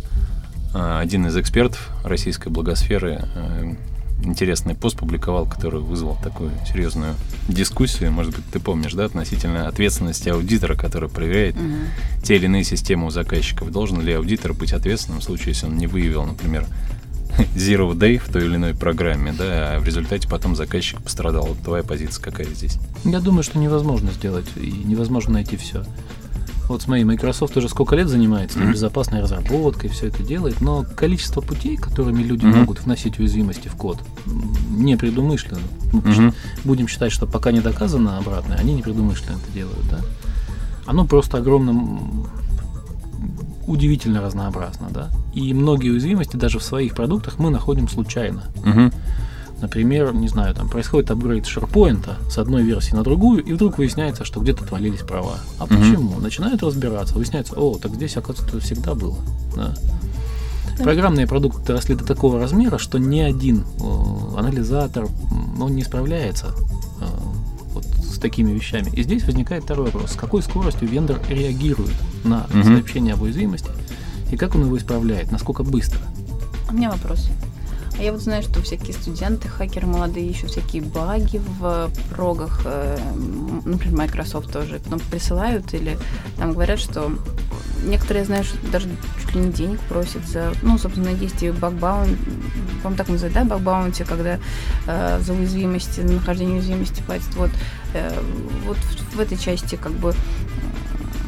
а, 0.73 0.99
один 0.99 1.27
из 1.27 1.37
экспертов 1.37 1.89
российской 2.03 2.49
благосферы 2.49 3.21
э, 3.35 3.73
интересный 4.23 4.75
пост 4.75 4.97
публиковал, 4.97 5.45
который 5.45 5.79
вызвал 5.79 6.17
такую 6.21 6.51
серьезную 6.69 7.15
дискуссию, 7.47 8.11
может 8.11 8.35
быть, 8.35 8.45
ты 8.51 8.59
помнишь, 8.59 8.93
да, 8.93 9.05
относительно 9.05 9.67
ответственности 9.67 10.29
аудитора, 10.29 10.75
который 10.75 11.09
проверяет 11.09 11.55
Мгм. 11.55 11.87
те 12.23 12.35
или 12.35 12.45
иные 12.45 12.63
системы 12.63 13.07
у 13.07 13.09
заказчиков. 13.09 13.71
Должен 13.71 14.01
ли 14.01 14.13
аудитор 14.13 14.53
быть 14.53 14.73
ответственным 14.73 15.21
в 15.21 15.23
случае, 15.23 15.49
если 15.49 15.67
он 15.67 15.77
не 15.77 15.87
выявил, 15.87 16.23
например, 16.23 16.65
zero 17.55 17.93
day 17.93 18.17
в 18.17 18.31
той 18.31 18.45
или 18.45 18.55
иной 18.55 18.73
программе, 18.73 19.31
да, 19.31 19.75
а 19.75 19.79
в 19.79 19.85
результате 19.85 20.27
потом 20.27 20.55
заказчик 20.55 21.01
пострадал. 21.01 21.45
Вот 21.47 21.59
твоя 21.59 21.83
позиция 21.83 22.21
какая 22.23 22.47
здесь? 22.47 22.77
Я 23.03 23.19
думаю, 23.19 23.43
что 23.43 23.59
невозможно 23.59 24.11
сделать 24.11 24.47
и 24.55 24.71
невозможно 24.85 25.33
найти 25.33 25.55
все. 25.57 25.85
Вот 26.67 26.81
смотри, 26.81 27.03
Microsoft 27.05 27.55
уже 27.55 27.69
сколько 27.69 27.95
лет 27.95 28.09
занимается 28.09 28.59
там, 28.59 28.71
безопасной 28.73 29.21
разработкой, 29.21 29.89
все 29.89 30.07
это 30.07 30.21
делает, 30.21 30.59
но 30.59 30.83
количество 30.95 31.39
путей, 31.41 31.77
которыми 31.77 32.23
люди 32.23 32.45
Мгм. 32.45 32.59
могут 32.59 32.81
вносить 32.81 33.19
уязвимости 33.19 33.69
в 33.69 33.75
код, 33.75 33.99
не 34.69 34.97
предумышленно. 34.97 35.61
Мгм. 35.93 36.33
Будем 36.65 36.87
считать, 36.87 37.11
что 37.13 37.25
пока 37.25 37.51
не 37.51 37.61
доказано 37.61 38.17
обратное, 38.17 38.57
они 38.57 38.73
не 38.73 38.81
предумышленно 38.81 39.37
это 39.37 39.51
делают, 39.53 39.85
да. 39.89 39.99
Оно 40.85 41.05
просто 41.05 41.37
огромно 41.37 41.69
м, 41.71 42.27
удивительно 43.65 44.21
разнообразно, 44.21 44.87
да. 44.89 45.09
И 45.33 45.53
многие 45.53 45.91
уязвимости 45.91 46.35
даже 46.35 46.59
в 46.59 46.63
своих 46.63 46.95
продуктах 46.95 47.39
мы 47.39 47.49
находим 47.49 47.87
случайно. 47.87 48.43
Мгм. 48.63 48.91
Например, 49.61 50.13
не 50.13 50.27
знаю, 50.27 50.53
там 50.53 50.69
происходит 50.69 51.09
апгрейд 51.09 51.45
SharePoint 51.45 52.29
с 52.29 52.37
одной 52.37 52.63
версии 52.63 52.93
на 52.93 53.03
другую, 53.03 53.43
и 53.43 53.53
вдруг 53.53 53.77
выясняется, 53.79 54.23
что 54.23 54.39
где-то 54.39 54.63
отвалились 54.65 54.99
права. 55.01 55.39
А 55.57 55.65
Мгм. 55.65 55.77
почему? 55.77 56.19
Начинают 56.19 56.61
разбираться, 56.61 57.15
выясняется, 57.15 57.55
о, 57.55 57.77
так 57.79 57.95
здесь, 57.95 58.15
оказывается, 58.17 58.55
это 58.57 58.65
всегда 58.65 58.93
было. 58.93 59.17
Да. 59.55 59.73
Да. 60.77 60.83
Программные 60.83 61.25
продукты 61.25 61.73
росли 61.73 61.95
до 61.95 62.05
такого 62.05 62.39
размера, 62.39 62.77
что 62.77 62.99
ни 62.99 63.19
один 63.19 63.63
э, 63.81 64.37
анализатор 64.37 65.07
он 65.59 65.73
не 65.73 65.83
справляется 65.83 66.53
э, 67.01 67.05
вот 67.73 67.83
с 67.85 68.19
такими 68.19 68.51
вещами. 68.51 68.91
И 68.93 69.01
здесь 69.01 69.23
возникает 69.23 69.63
второй 69.63 69.87
вопрос. 69.87 70.11
С 70.11 70.15
какой 70.15 70.43
скоростью 70.43 70.87
вендор 70.87 71.19
реагирует 71.29 71.95
на 72.23 72.45
сообщение 72.63 73.15
об 73.15 73.23
уязвимости, 73.23 73.69
и 74.31 74.37
как 74.37 74.53
он 74.53 74.65
его 74.65 74.77
исправляет, 74.77 75.31
насколько 75.31 75.63
быстро? 75.63 75.99
У 76.69 76.73
меня 76.73 76.91
вопрос. 76.91 77.29
Я 77.99 78.11
вот 78.11 78.21
знаю, 78.21 78.43
что 78.43 78.61
всякие 78.61 78.93
студенты, 78.93 79.47
хакеры 79.47 79.87
молодые 79.87 80.29
ищут 80.29 80.51
всякие 80.51 80.83
баги 80.83 81.41
в 81.59 81.89
прогах, 82.11 82.61
э, 82.65 82.97
например, 83.65 83.95
Microsoft 83.97 84.51
тоже, 84.51 84.79
потом 84.79 84.99
присылают 84.99 85.73
или 85.73 85.97
там 86.37 86.53
говорят, 86.53 86.79
что 86.79 87.11
некоторые, 87.83 88.25
знаешь, 88.25 88.51
даже 88.71 88.87
чуть 89.19 89.33
ли 89.33 89.41
не 89.41 89.51
денег 89.51 89.79
просят 89.81 90.27
за, 90.27 90.53
ну, 90.61 90.77
собственно, 90.77 91.09
есть 91.09 91.41
и 91.41 91.49
багбаунти, 91.49 92.15
по-моему, 92.83 92.97
так 92.97 93.09
называют, 93.09 93.33
да, 93.33 93.43
багбаунти, 93.45 94.03
когда 94.03 94.39
э, 94.85 95.19
за 95.19 95.33
уязвимости, 95.33 96.01
за 96.01 96.13
нахождение 96.13 96.57
уязвимости 96.57 97.01
платят. 97.01 97.33
Вот, 97.35 97.49
э, 97.95 98.11
вот 98.65 98.77
в, 98.77 99.15
в 99.15 99.19
этой 99.19 99.37
части 99.39 99.75
как 99.75 99.93
бы, 99.93 100.13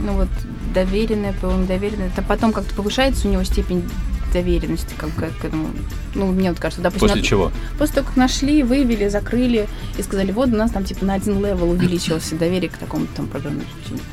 ну 0.02 0.14
вот, 0.14 0.30
доверенное, 0.74 1.34
ПО, 1.34 1.52
недоверенное, 1.52 2.10
это 2.10 2.22
потом 2.22 2.54
как-то 2.54 2.76
повышается 2.76 3.28
у 3.28 3.32
него 3.32 3.44
степень 3.44 3.84
доверенности 4.32 4.94
как 4.98 5.10
бы 5.12 5.22
к 5.22 5.46
этому. 5.46 5.70
Ну, 6.16 6.28
мне 6.32 6.50
вот 6.50 6.60
кажется, 6.60 6.82
допустим, 6.82 7.08
После 7.08 7.22
на- 7.22 7.28
чего? 7.28 7.52
после 7.78 7.96
того, 7.96 8.08
как 8.08 8.18
нашли, 8.18 8.64
выявили, 8.64 9.08
закрыли 9.10 9.68
и 9.98 10.02
сказали, 10.04 10.32
вот 10.32 10.50
у 10.50 10.56
нас 10.56 10.72
там 10.72 10.84
типа 10.84 11.06
на 11.06 11.14
один 11.16 11.38
level 11.44 11.70
увеличилось 11.72 12.30
доверие 12.32 12.70
к 12.70 12.78
такому-то 12.78 13.14
там 13.16 13.28
программному 13.28 13.66
обеспечению. 13.66 14.04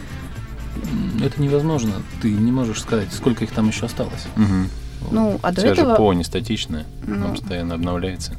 Это 1.25 1.43
невозможно. 1.43 1.93
Ты 2.23 2.31
не 2.31 2.53
можешь 2.53 2.81
сказать, 2.83 3.13
сколько 3.13 3.45
их 3.45 3.51
там 3.51 3.69
еще 3.69 3.87
осталось. 3.87 4.27
Мгм. 4.37 4.69
Ну, 5.11 5.39
а 5.43 5.53
до 5.53 5.61
Вся 5.61 5.75
же 5.75 5.81
этого... 5.83 5.95
ПО 5.97 6.13
не 6.13 6.25
статичная, 6.25 6.85
Ну. 7.07 7.15
она 7.15 7.29
постоянно 7.29 7.75
обновляется. 7.75 8.33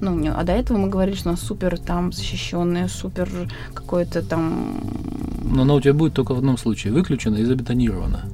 Ну, 0.00 0.32
а 0.36 0.42
до 0.44 0.52
этого 0.52 0.76
мы 0.76 0.88
говорили, 0.88 1.16
что 1.16 1.30
у 1.30 1.32
нас 1.32 1.40
супер 1.40 1.78
там 1.78 2.12
защищенное, 2.12 2.88
супер 2.88 3.28
какое-то 3.72 4.22
там... 4.22 4.80
Но 5.44 5.62
оно 5.62 5.76
у 5.76 5.80
тебя 5.80 5.94
будет 5.94 6.14
только 6.14 6.34
в 6.34 6.38
одном 6.38 6.58
случае. 6.58 6.92
Выключено 6.92 7.36
и 7.36 7.44
забетонировано. 7.44 8.24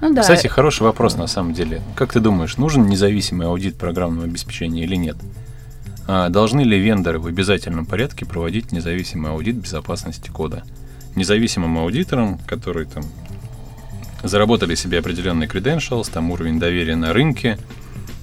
Ну 0.00 0.12
да, 0.12 0.22
Кстати, 0.22 0.46
хороший 0.46 0.82
вопрос 0.82 1.16
на 1.16 1.26
самом 1.26 1.54
деле. 1.54 1.80
Как 1.94 2.12
ты 2.12 2.20
думаешь, 2.20 2.56
нужен 2.56 2.86
независимый 2.86 3.46
аудит 3.46 3.76
программного 3.76 4.26
обеспечения 4.26 4.84
или 4.84 4.96
нет? 4.96 5.16
А 6.06 6.28
должны 6.28 6.60
ли 6.60 6.78
вендоры 6.78 7.18
в 7.18 7.26
обязательном 7.26 7.86
порядке 7.86 8.26
проводить 8.26 8.72
независимый 8.72 9.30
аудит 9.30 9.56
безопасности 9.56 10.28
кода? 10.28 10.64
Независимым 11.14 11.78
аудиторам, 11.78 12.38
которые 12.46 12.86
там 12.86 13.04
заработали 14.22 14.74
себе 14.74 14.98
определенный 14.98 15.46
credentials, 15.46 16.10
там 16.12 16.30
уровень 16.30 16.58
доверия 16.58 16.96
на 16.96 17.12
рынке, 17.12 17.58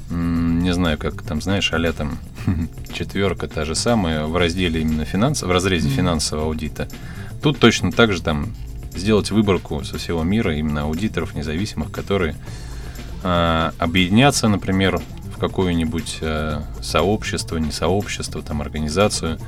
не 0.10 0.74
знаю, 0.74 0.98
как 0.98 1.22
там, 1.24 1.42
знаешь, 1.42 1.72
а 1.74 1.94
там 1.94 2.20
четверка 2.94 3.48
та 3.48 3.66
же 3.66 3.76
самая 3.76 4.26
в 4.26 4.36
разделе 4.36 4.82
именно 4.82 5.06
финансов, 5.06 5.50
в 5.50 5.52
разрезе 5.52 5.90
финансового 5.90 6.48
аудита. 6.48 6.88
Тут 7.42 7.60
точно 7.60 7.92
так 7.92 8.14
же 8.14 8.22
там 8.22 8.54
сделать 8.94 9.32
выборку 9.32 9.84
со 9.84 9.98
всего 9.98 10.24
мира 10.24 10.56
именно 10.56 10.84
аудиторов 10.84 11.36
независимых, 11.36 11.92
которые 11.92 12.36
а, 13.24 13.74
объединятся, 13.78 14.48
например, 14.48 15.02
в 15.34 15.40
какое-нибудь 15.40 16.20
а, 16.22 16.64
сообщество, 16.82 17.58
не 17.58 17.72
сообщество, 17.72 18.42
там 18.42 18.62
организацию, 18.62 19.40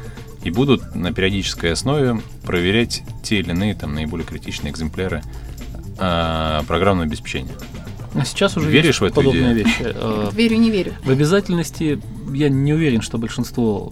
и 0.43 0.49
будут 0.49 0.95
на 0.95 1.13
периодической 1.13 1.71
основе 1.71 2.19
проверять 2.43 3.03
те 3.23 3.39
или 3.39 3.51
иные 3.51 3.75
там 3.75 3.95
наиболее 3.95 4.25
критичные 4.27 4.71
экземпляры 4.71 5.21
а, 5.97 6.63
программного 6.67 7.08
обеспечения. 7.08 7.53
А 8.15 8.25
сейчас 8.25 8.58
уже 8.58 8.69
Веришь 8.69 8.86
есть 8.86 8.99
в 9.01 9.03
эту 9.06 9.15
подобные 9.15 9.53
идею? 9.53 9.65
вещи. 9.65 9.82
Э, 9.82 10.29
верю, 10.34 10.58
не 10.58 10.69
верю. 10.69 10.93
В 11.03 11.10
обязательности 11.10 11.99
я 12.32 12.49
не 12.49 12.71
уверен, 12.71 13.01
что 13.01 13.17
большинство 13.17 13.91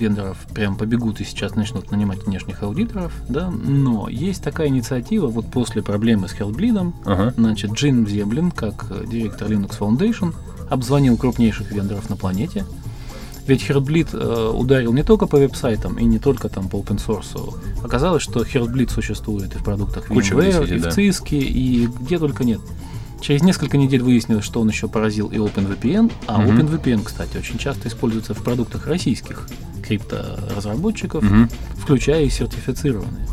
вендоров 0.00 0.38
прям 0.54 0.76
побегут 0.76 1.20
и 1.20 1.24
сейчас 1.24 1.54
начнут 1.54 1.90
нанимать 1.90 2.26
внешних 2.26 2.62
аудиторов, 2.62 3.12
да, 3.28 3.50
но 3.50 4.08
есть 4.08 4.42
такая 4.42 4.68
инициатива, 4.68 5.28
вот 5.28 5.46
после 5.50 5.82
проблемы 5.82 6.28
с 6.28 6.34
Heartbleed, 6.34 6.92
Ага. 7.04 7.34
значит, 7.36 7.72
Джин 7.72 8.06
Зеблин, 8.06 8.50
как 8.50 8.86
э, 8.90 9.04
директор 9.06 9.48
Linux 9.48 9.78
Foundation, 9.78 10.34
обзвонил 10.68 11.16
крупнейших 11.16 11.70
вендоров 11.72 12.08
на 12.10 12.16
планете, 12.16 12.64
ведь 13.46 13.68
Heartbleed 13.68 14.10
э, 14.12 14.50
ударил 14.50 14.92
не 14.92 15.02
только 15.02 15.26
по 15.26 15.36
веб-сайтам 15.36 15.98
и 15.98 16.04
не 16.04 16.18
только 16.18 16.48
там 16.48 16.68
по 16.68 16.76
open 16.76 17.04
source. 17.04 17.54
Оказалось, 17.82 18.22
что 18.22 18.42
Heartbleed 18.42 18.90
существует 18.90 19.54
и 19.54 19.58
в 19.58 19.64
продуктах 19.64 20.06
Куча 20.06 20.34
VMware, 20.34 20.74
и 20.74 20.78
в 20.78 20.82
да. 20.82 20.88
Cisco, 20.90 21.36
и 21.36 21.88
где 22.00 22.18
только 22.18 22.44
нет. 22.44 22.60
Через 23.20 23.42
несколько 23.42 23.76
недель 23.76 24.02
выяснилось, 24.02 24.44
что 24.44 24.60
он 24.60 24.68
еще 24.68 24.88
поразил 24.88 25.28
и 25.28 25.36
OpenVPN, 25.36 26.10
а 26.26 26.38
Мгм. 26.40 26.58
OpenVPN, 26.60 27.02
кстати, 27.04 27.36
очень 27.36 27.58
часто 27.58 27.88
используется 27.88 28.34
в 28.34 28.42
продуктах 28.42 28.86
российских 28.86 29.46
крипторазработчиков, 29.86 31.22
Мгм. 31.22 31.48
включая 31.76 32.24
и 32.24 32.30
сертифицированные. 32.30 33.26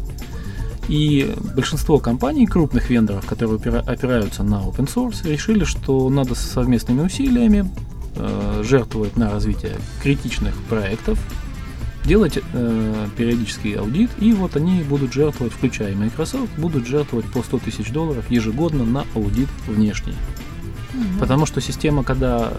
И 0.88 1.34
большинство 1.56 2.00
компаний, 2.00 2.46
крупных 2.46 2.90
вендоров, 2.90 3.26
которые 3.26 3.58
опира- 3.60 3.86
опираются 3.86 4.44
на 4.44 4.56
open 4.62 4.88
source, 4.94 5.28
решили, 5.30 5.64
что 5.66 6.10
надо 6.10 6.36
совместными 6.36 7.02
усилиями 7.02 7.70
э, 8.20 8.64
жертвовать 8.66 9.16
на 9.16 9.30
развитие 9.30 9.76
критичных 10.02 10.56
проектов, 10.70 11.20
делать 12.08 12.40
э, 12.54 13.08
периодический 13.18 13.74
аудит, 13.76 14.10
и 14.20 14.34
вот 14.34 14.56
они 14.56 14.82
будут 14.82 15.14
жертвовать, 15.14 15.54
включая 15.54 15.96
Microsoft, 15.96 16.52
будут 16.58 16.88
жертвовать 16.88 17.26
по 17.26 17.44
100 17.44 17.60
тысяч 17.60 17.92
долларов 17.92 18.30
ежегодно 18.32 18.86
на 18.86 19.06
аудит 19.14 19.50
внешний. 19.68 20.16
Потому 21.20 21.46
что 21.46 21.62
система, 21.62 22.04
когда 22.04 22.54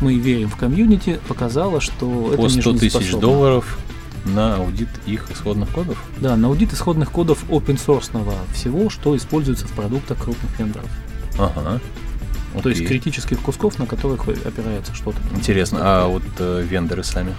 мы 0.00 0.14
верим 0.14 0.50
в 0.50 0.56
комьюнити, 0.56 1.20
показала, 1.28 1.80
что 1.80 2.32
это 2.32 2.42
По 2.42 2.48
100 2.48 2.72
тысяч 2.74 3.12
долларов 3.12 3.78
на 4.24 4.56
аудит 4.56 4.88
их 5.06 5.30
исходных 5.30 5.70
кодов. 5.70 6.02
Да, 6.18 6.36
на 6.36 6.48
аудит 6.48 6.72
исходных 6.72 7.10
кодов 7.10 7.44
open 7.48 7.78
source 7.78 8.10
всего, 8.52 8.90
что 8.90 9.16
используется 9.16 9.66
в 9.66 9.72
продуктах 9.72 10.18
крупных 10.18 10.58
вендоров. 10.58 10.90
Ага. 11.38 11.80
То 12.62 12.68
есть 12.68 12.86
критических 12.86 13.40
кусков, 13.40 13.78
на 13.78 13.86
которых 13.86 14.28
опирается 14.28 14.94
что-то. 14.94 15.18
Интересно, 15.34 15.78
а 15.82 16.08
вот 16.08 16.22
э, 16.38 16.64
вендоры 16.68 17.04
сами? 17.04 17.34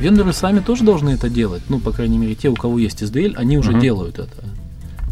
Вендоры 0.00 0.32
сами 0.32 0.60
тоже 0.60 0.84
должны 0.84 1.10
это 1.10 1.28
делать. 1.28 1.62
Ну, 1.68 1.78
по 1.78 1.92
крайней 1.92 2.18
мере, 2.18 2.34
те, 2.34 2.48
у 2.48 2.54
кого 2.54 2.78
есть 2.78 3.02
SDL, 3.02 3.34
они 3.36 3.58
уже 3.58 3.70
Мгм. 3.72 3.80
делают 3.80 4.18
это. 4.18 4.44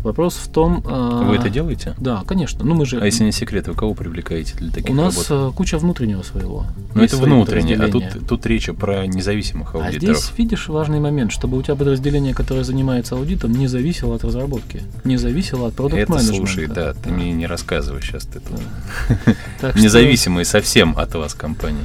Вопрос 0.03 0.35
в 0.35 0.49
том... 0.49 0.83
а, 0.87 1.23
Вы 1.23 1.37
это 1.37 1.49
делаете? 1.49 1.95
Да, 1.99 2.25
конечно. 2.27 2.65
Ну, 2.65 2.75
мы 2.75 2.87
же... 2.87 3.01
А 3.01 3.05
если 3.07 3.25
не 3.25 3.33
секрет, 3.33 3.69
вы 3.69 3.75
кого 3.75 3.95
привлекаете 3.95 4.57
для 4.57 4.71
таких 4.73 4.91
У 4.91 4.95
нас 4.95 5.31
работ? 5.31 5.53
а, 5.53 5.57
куча 5.57 5.79
внутреннего 5.79 6.23
своего. 6.23 6.67
Ну, 6.95 7.03
Есть 7.03 7.15
это 7.15 7.23
внутреннее, 7.23 7.77
а 7.79 7.89
тут, 7.89 8.05
тут 8.29 8.47
речь 8.47 8.69
про 8.73 9.07
независимых 9.07 9.75
А 9.75 9.79
аудиторов. 9.87 10.17
здесь, 10.19 10.33
видишь, 10.37 10.69
важный 10.69 10.99
момент, 11.01 11.31
чтобы 11.31 11.57
у 11.57 11.63
тебя 11.63 11.77
подразделение, 11.77 12.35
которое 12.35 12.65
занимается 12.65 13.15
аудитом, 13.15 13.53
не 13.53 13.69
зависело 13.69 14.17
от 14.17 14.25
разработки, 14.25 14.83
не 15.05 15.17
зависело 15.17 15.69
от 15.69 15.75
продукт 15.75 15.95
это 16.03 16.19
слушай, 16.19 16.67
да, 16.67 16.95
ты 16.95 17.11
мне 17.11 17.33
не 17.33 17.47
рассказывай 17.47 18.03
сейчас 18.03 18.25
ты 18.25 18.41
что, 19.59 19.79
Независимые 19.79 20.45
совсем 20.45 20.95
от 20.99 21.15
вас 21.15 21.35
компании. 21.35 21.85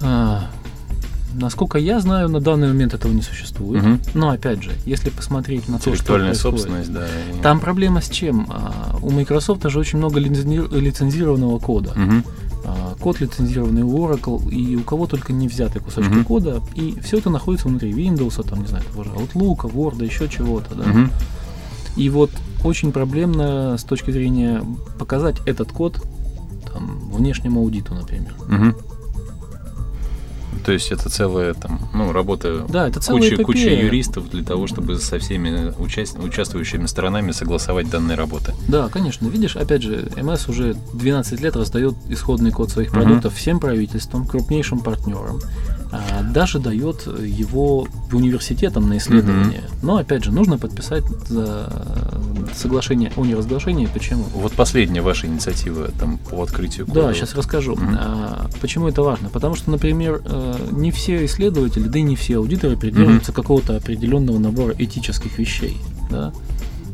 а, 0.00 0.48
насколько 1.34 1.78
я 1.78 2.00
знаю, 2.00 2.28
на 2.28 2.40
данный 2.40 2.68
момент 2.68 2.94
этого 2.94 3.12
не 3.12 3.22
существует. 3.22 3.82
Мгм. 3.82 4.00
Но 4.14 4.30
опять 4.30 4.62
же, 4.62 4.72
если 4.86 5.10
посмотреть 5.10 5.68
на 5.68 5.78
то, 5.78 5.94
что 5.94 6.14
происходит, 6.14 6.36
собственность, 6.36 6.92
да. 6.92 7.06
и- 7.06 7.42
Там 7.42 7.60
проблема 7.60 8.00
с 8.00 8.08
чем? 8.08 8.46
А, 8.50 8.96
У 9.02 9.10
Microsoft 9.10 9.68
же 9.68 9.78
очень 9.78 9.98
много 9.98 10.20
лицензи- 10.20 10.78
лицензированного 10.78 11.58
кода. 11.58 11.94
А, 12.64 12.94
Код 13.00 13.18
лицензированный 13.20 13.82
у 13.82 13.96
Oracle, 14.06 14.48
и 14.48 14.76
у 14.76 14.82
кого 14.84 15.06
только 15.08 15.32
не 15.32 15.48
взяты 15.48 15.80
кусочки 15.80 16.10
Мгм. 16.12 16.24
кода, 16.24 16.62
и 16.76 16.96
все 17.02 17.18
это 17.18 17.28
находится 17.30 17.66
внутри 17.66 17.90
Windows, 17.92 18.40
там, 18.48 18.60
не 18.62 18.68
знаю, 18.68 18.84
того 18.84 19.02
же 19.02 19.10
Outlook, 19.10 19.62
Word, 19.72 20.04
еще 20.04 20.28
чего-то, 20.28 20.74
да. 20.76 20.84
Мгм. 20.84 21.10
И 21.96 22.08
вот 22.08 22.30
очень 22.62 22.92
проблемно 22.92 23.76
с 23.76 23.82
точки 23.82 24.12
зрения 24.12 24.62
показать 24.98 25.36
этот 25.46 25.72
код 25.72 26.00
там, 26.72 27.10
внешнему 27.12 27.60
аудиту, 27.60 27.94
например. 27.94 28.32
Мгм. 28.46 28.76
То 30.64 30.72
есть 30.72 30.92
это 30.92 31.08
целая 31.08 31.54
там, 31.54 31.80
ну, 31.94 32.12
работа 32.12 32.64
Да, 32.68 32.88
это 32.88 33.00
куча, 33.00 33.28
эпопея. 33.34 33.44
куча 33.44 33.70
юристов 33.70 34.30
для 34.30 34.44
того, 34.44 34.66
чтобы 34.66 34.98
со 34.98 35.18
всеми 35.18 35.72
участ- 35.78 36.18
участвующими 36.22 36.86
сторонами 36.86 37.32
согласовать 37.32 37.90
данные 37.90 38.16
работы. 38.16 38.54
Да, 38.68 38.88
конечно. 38.88 39.26
Видишь, 39.28 39.56
опять 39.56 39.82
же, 39.82 40.08
МС 40.16 40.48
уже 40.48 40.74
12 40.94 41.40
лет 41.40 41.56
раздает 41.56 41.94
исходный 42.08 42.50
код 42.52 42.70
своих 42.70 42.90
продуктов 42.92 43.34
всем 43.34 43.58
правительствам, 43.60 44.26
крупнейшим 44.26 44.80
партнерам. 44.80 45.40
А, 45.92 46.22
даже 46.22 46.58
дает 46.58 47.06
его 47.06 47.86
университетам 48.12 48.88
на 48.88 48.96
исследование. 48.96 49.64
Но, 49.82 49.98
опять 49.98 50.24
же, 50.24 50.32
нужно 50.32 50.58
подписать 50.58 51.04
соглашение 52.54 53.12
о 53.16 53.24
неразглашении. 53.24 53.86
Почему? 53.86 54.24
Вот 54.34 54.52
последняя 54.52 55.02
ваша 55.02 55.26
инициатива 55.26 55.88
там 55.98 56.18
по 56.18 56.42
открытию 56.42 56.86
кода. 56.86 57.08
Да, 57.08 57.14
сейчас 57.14 57.34
расскажу. 57.34 57.76
Мгм. 57.76 57.96
А, 57.98 58.50
почему 58.60 58.88
это 58.88 59.02
важно? 59.02 59.28
Потому 59.28 59.54
что, 59.54 59.70
например, 59.70 60.22
э, 60.24 60.68
не 60.70 60.90
все 60.90 61.24
исследователи, 61.24 61.84
да 61.84 61.98
и 61.98 62.02
не 62.02 62.16
все 62.16 62.38
аудиторы 62.38 62.76
придерживаются 62.76 63.32
какого-то 63.32 63.76
определенного 63.76 64.38
набора 64.38 64.74
этических 64.78 65.38
вещей. 65.38 65.76
Да? 66.10 66.32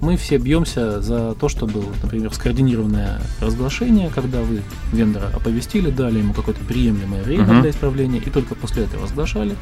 Мы 0.00 0.16
все 0.16 0.38
бьемся 0.38 1.00
за 1.00 1.34
то, 1.34 1.48
чтобы, 1.48 1.82
например, 2.02 2.32
скоординированное 2.32 3.20
разглашение, 3.40 4.10
когда 4.14 4.40
вы 4.42 4.62
вендора 4.92 5.26
оповестили, 5.34 5.90
дали 5.90 6.18
ему 6.20 6.32
какое-то 6.34 6.62
приемлемое 6.64 7.22
время 7.24 7.44
Мгм. 7.44 7.62
для 7.62 7.70
исправления, 7.70 8.18
и 8.18 8.30
только 8.30 8.54
после 8.54 8.84
этого 8.84 9.02
разглашали, 9.04 9.56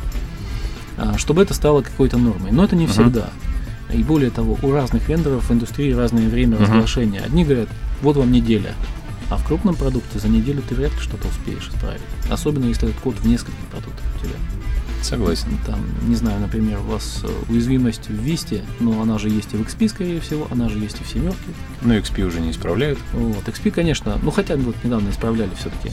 а, 0.98 1.16
чтобы 1.16 1.42
это 1.42 1.54
стало 1.54 1.80
какой-то 1.82 2.18
нормой. 2.18 2.52
Но 2.52 2.64
это 2.64 2.76
не 2.76 2.84
Мгм. 2.84 2.92
всегда. 2.92 3.30
И 3.92 4.02
более 4.02 4.30
того, 4.30 4.58
у 4.62 4.72
разных 4.72 5.08
вендоров 5.08 5.48
в 5.48 5.52
индустрии 5.52 5.92
разное 5.92 6.28
время 6.28 6.56
Мгм. 6.56 6.64
разглашения. 6.64 7.22
Одни 7.22 7.44
говорят, 7.44 7.68
вот 8.02 8.16
вам 8.16 8.30
неделя, 8.30 8.74
а 9.30 9.38
в 9.38 9.44
крупном 9.46 9.74
продукте 9.74 10.18
за 10.18 10.28
неделю 10.28 10.62
ты 10.68 10.74
вряд 10.74 10.92
ли 10.92 10.98
что-то 11.00 11.28
успеешь 11.28 11.68
исправить. 11.68 12.00
Особенно 12.30 12.66
если 12.66 12.88
этот 12.90 13.00
код 13.00 13.14
в 13.18 13.26
нескольких 13.26 13.58
продуктах 13.70 14.04
у 14.16 14.18
тебя. 14.26 14.34
Согласен. 15.06 15.56
Там, 15.64 15.78
не 16.08 16.16
знаю, 16.16 16.40
например, 16.40 16.80
у 16.80 16.90
вас 16.90 17.20
э, 17.22 17.28
уязвимость 17.48 18.08
в 18.08 18.12
Висте, 18.12 18.62
но 18.80 19.00
она 19.00 19.18
же 19.18 19.28
есть 19.28 19.54
и 19.54 19.56
в 19.56 19.62
XP, 19.62 19.88
скорее 19.88 20.18
всего, 20.20 20.48
она 20.50 20.68
же 20.68 20.80
есть 20.80 21.00
и 21.00 21.04
в 21.04 21.08
семерке. 21.08 21.38
Ну, 21.82 21.94
XP 21.94 22.22
уже 22.24 22.40
не 22.40 22.50
исправляют. 22.50 22.98
Вот, 23.12 23.46
XP, 23.46 23.70
конечно, 23.70 24.18
ну 24.20 24.32
хотя 24.32 24.56
вот 24.56 24.74
недавно 24.82 25.10
исправляли 25.10 25.50
все-таки. 25.56 25.90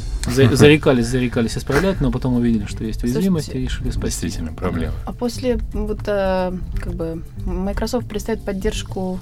зарекались, 0.55 1.05
зарекались 1.05 1.55
исправлять, 1.57 2.01
но 2.01 2.11
потом 2.11 2.33
увидели, 2.33 2.65
что 2.65 2.83
есть 2.83 3.03
уязвимость 3.03 3.53
и 3.53 3.59
решили 3.59 3.91
спасти. 3.91 4.23
Действительно, 4.23 4.53
проблема. 4.53 4.93
А 5.05 5.13
после 5.13 5.59
вот 5.73 5.99
э, 6.07 6.51
как 6.81 6.93
бы 6.95 7.21
Microsoft 7.45 8.07
представит 8.07 8.43
поддержку 8.43 9.19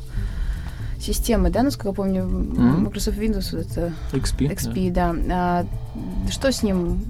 системы, 1.02 1.50
да, 1.50 1.64
насколько 1.64 1.90
я 1.90 1.94
помню. 1.94 2.26
Microsoft 2.26 3.18
Windows 3.18 3.58
вот 3.58 3.66
это 3.66 3.94
XP. 4.14 4.48
да. 4.48 4.54
XP, 4.54 4.92
да. 4.94 5.16
А, 5.30 5.66
что 6.30 6.52
с 6.52 6.64
ним? 6.64 7.04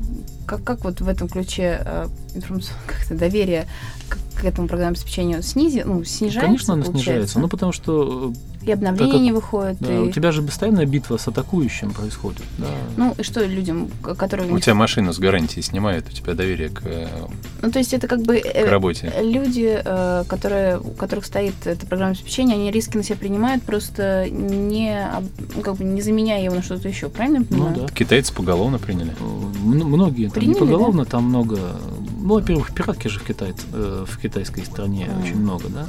Как, 0.46 0.64
как 0.64 0.84
вот 0.84 1.02
в 1.02 1.08
этом 1.08 1.28
ключе 1.28 1.82
э, 1.84 2.08
как-то 2.88 3.16
доверие 3.16 3.68
к, 4.10 4.18
к 4.42 4.46
этому 4.46 4.68
программному 4.68 4.96
обеспечению 4.96 5.44
снизит, 5.44 5.86
ну, 5.86 6.04
снижается? 6.04 6.48
Конечно, 6.48 6.74
она 6.74 6.84
получается? 6.84 7.12
снижается. 7.12 7.40
Ну, 7.40 7.48
потому 7.48 7.72
что 7.72 8.34
и 8.64 8.72
обновления 8.72 9.12
как- 9.14 9.22
не 9.22 9.32
выходят. 9.32 9.78
да, 9.80 9.94
и... 9.94 9.98
у 9.98 10.12
тебя 10.12 10.32
же 10.32 10.42
постоянная 10.42 10.86
битва 10.86 11.18
с 11.18 11.28
атакующим 11.28 11.92
происходит. 11.92 12.42
Да. 12.58 12.68
Ну, 12.98 13.16
и 13.18 13.24
что 13.24 13.44
людям, 13.46 13.90
которые... 14.18 14.52
У 14.52 14.56
не- 14.56 14.62
тебя 14.62 14.76
машину 14.76 15.14
с 15.14 15.20
гарантией 15.20 15.62
снимают, 15.64 16.08
у 16.08 16.12
тебя 16.12 16.34
доверие 16.34 16.70
к, 16.70 16.82
Ну, 17.62 17.72
то 17.72 17.80
есть 17.80 17.94
это 17.94 18.08
как 18.08 18.22
бы... 18.22 18.38
э, 18.38 18.66
к 18.66 18.70
работе. 18.70 19.12
Люди, 19.22 19.82
э, 19.84 20.24
которые, 20.28 20.80
у 20.80 20.92
которых 20.92 21.26
стоит 21.26 21.56
это 21.66 21.86
программное 21.86 22.16
обеспечение, 22.16 22.56
они 22.56 22.72
риски 22.72 22.98
на 22.98 23.04
себя 23.04 23.16
принимают, 23.18 23.64
просто 23.64 24.28
не, 24.30 25.08
ну, 25.56 25.62
как 25.62 25.76
бы 25.76 25.84
не 25.84 26.02
заменяя 26.02 26.44
его 26.44 26.56
на 26.56 26.62
что-то 26.64 26.88
еще, 26.88 27.10
правильно 27.10 27.38
я 27.40 27.44
понимаю? 27.46 27.76
Ну 27.78 27.82
да. 27.88 27.94
Китайцы 27.94 28.34
поголовно 28.34 28.78
приняли. 28.80 29.12
Э, 29.20 29.24
м- 29.24 29.92
Многие 29.92 30.30
там 30.30 30.42
не 30.44 30.54
Приняли, 30.54 30.60
поголовно, 30.60 31.06
там 31.06 31.24
много. 31.26 31.58
Ну, 32.20 32.36
во-первых, 32.36 32.74
пиратки 32.74 33.08
же 33.08 33.20
в, 33.20 33.24
Китай, 33.24 33.54
в 33.72 34.18
китайской 34.22 34.64
стране 34.66 35.08
Мгм. 35.12 35.24
очень 35.24 35.36
много, 35.38 35.64
да. 35.70 35.88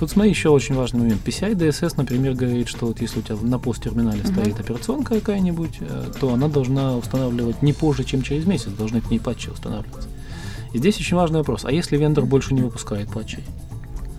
Тут 0.00 0.10
смотри, 0.10 0.30
еще 0.30 0.48
очень 0.48 0.74
важный 0.76 1.00
момент. 1.00 1.20
PCI 1.22 1.54
DSS, 1.54 1.92
например, 1.98 2.32
говорит, 2.32 2.68
что 2.68 2.86
вот 2.86 3.02
если 3.02 3.18
у 3.18 3.22
тебя 3.22 3.36
на 3.36 3.58
посттерминале 3.58 4.22
Мгм. 4.22 4.32
стоит 4.32 4.58
операционка 4.58 5.16
какая-нибудь, 5.16 5.76
э, 5.80 6.12
то 6.18 6.32
она 6.32 6.48
должна 6.48 6.96
устанавливать 6.96 7.60
не 7.60 7.74
позже, 7.74 8.04
чем 8.04 8.22
через 8.22 8.46
месяц, 8.46 8.68
должны 8.68 9.02
к 9.02 9.10
ней 9.10 9.20
патчи 9.20 9.50
устанавливаться. 9.50 10.08
И 10.72 10.78
здесь 10.78 10.98
очень 10.98 11.18
важный 11.18 11.40
вопрос. 11.40 11.66
А 11.66 11.70
если 11.70 11.98
вендор 11.98 12.24
больше 12.24 12.54
не 12.54 12.62
выпускает 12.62 13.12
патчей? 13.12 13.44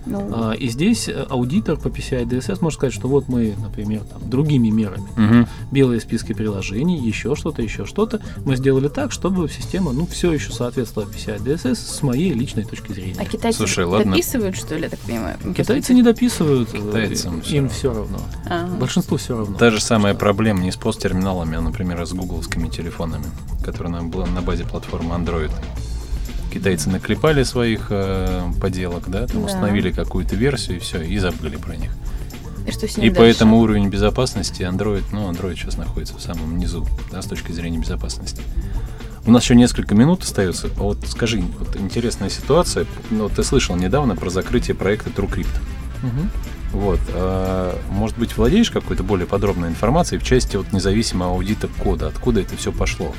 Ну, 0.04 0.28
А, 0.32 0.52
и 0.52 0.68
здесь 0.68 1.08
э, 1.08 1.26
аудитор 1.30 1.76
по 1.78 1.88
PCI 1.88 2.24
DSS 2.26 2.58
может 2.60 2.78
сказать, 2.78 2.92
что 2.94 3.08
вот 3.08 3.28
мы, 3.28 3.54
например, 3.62 4.00
там, 4.02 4.28
другими 4.28 4.68
мерами 4.68 5.06
Мгм. 5.16 5.46
белые 5.70 6.00
списки 6.00 6.32
приложений, 6.32 6.98
еще 7.06 7.36
что-то, 7.36 7.62
еще 7.62 7.86
что-то. 7.86 8.20
Мы 8.44 8.56
сделали 8.56 8.88
так, 8.88 9.12
чтобы 9.12 9.48
система, 9.48 9.92
ну, 9.92 10.06
все 10.06 10.32
еще 10.32 10.52
соответствовала 10.52 11.08
PCI 11.08 11.42
DSS 11.42 11.74
с 11.76 12.02
моей 12.02 12.32
личной 12.32 12.64
точки 12.64 12.92
зрения. 12.92 13.14
а 13.18 13.24
китайцы 13.24 13.58
Слушай, 13.58 13.84
ладно. 13.84 14.10
дописывают, 14.12 14.56
что 14.56 14.74
ли, 14.76 14.82
я 14.82 14.88
так 14.88 14.98
понимаю? 15.00 15.36
Китайцы 15.56 15.94
не 15.94 16.02
дописывают, 16.02 16.68
э, 16.74 16.78
Китайцам 16.78 17.40
им 17.40 17.54
равно. 17.64 17.68
все 17.70 17.92
равно. 17.94 18.18
Ага. 18.46 18.74
Большинству 18.74 19.16
все 19.18 19.36
равно. 19.38 19.56
Та 19.56 19.70
же 19.70 19.80
самая 19.80 20.14
проблема 20.14 20.60
не 20.62 20.72
с 20.72 20.76
посттерминалами, 20.76 21.56
а, 21.56 21.60
например, 21.60 22.04
с 22.04 22.12
гугловскими 22.12 22.68
телефонами, 22.68 23.26
которые 23.64 23.92
на, 23.92 24.02
на 24.26 24.42
базе 24.42 24.64
платформы 24.64 25.14
Android. 25.14 25.50
Китайцы 26.52 26.90
наклепали 26.90 27.42
своих 27.44 27.86
э, 27.90 28.42
поделок, 28.60 29.08
да, 29.08 29.26
там 29.26 29.40
Да. 29.40 29.46
установили 29.46 29.90
какую-то 29.90 30.36
версию 30.36 30.76
и 30.76 30.80
все, 30.80 31.00
и 31.00 31.16
забыли 31.18 31.56
про 31.56 31.76
них. 31.76 31.90
И 32.66 32.70
что 32.72 32.86
с 32.86 32.96
И 32.96 33.00
ними 33.00 33.08
дальше? 33.10 33.20
поэтому 33.20 33.58
уровень 33.58 33.88
безопасности 33.88 34.62
Android, 34.62 35.02
ну, 35.12 35.30
Android 35.30 35.54
сейчас 35.56 35.76
находится 35.78 36.14
в 36.16 36.20
самом 36.20 36.58
низу, 36.58 36.86
да, 37.10 37.22
с 37.22 37.26
точки 37.26 37.52
зрения 37.52 37.78
безопасности. 37.78 38.42
У 39.24 39.30
нас 39.30 39.42
еще 39.44 39.54
несколько 39.54 39.94
минут 39.94 40.22
остается. 40.24 40.68
А 40.76 40.82
вот 40.82 40.98
скажи, 41.06 41.42
вот 41.58 41.76
интересная 41.76 42.28
ситуация. 42.28 42.86
Ну, 43.10 43.28
ты 43.28 43.42
слышал 43.44 43.76
недавно 43.76 44.14
про 44.16 44.30
закрытие 44.30 44.74
проекта 44.74 45.10
TrueCrypt. 45.10 45.46
Мгм. 46.02 46.30
Вот. 46.72 47.00
а, 47.14 47.78
может 47.90 48.18
быть, 48.18 48.36
владеешь 48.36 48.70
какой-то 48.70 49.02
более 49.04 49.26
подробной 49.26 49.68
информацией 49.68 50.18
в 50.20 50.24
части 50.24 50.56
вот 50.56 50.72
независимого 50.72 51.30
аудита 51.32 51.68
кода, 51.82 52.08
откуда 52.08 52.40
это 52.40 52.56
все 52.56 52.72
пошло? 52.72 53.14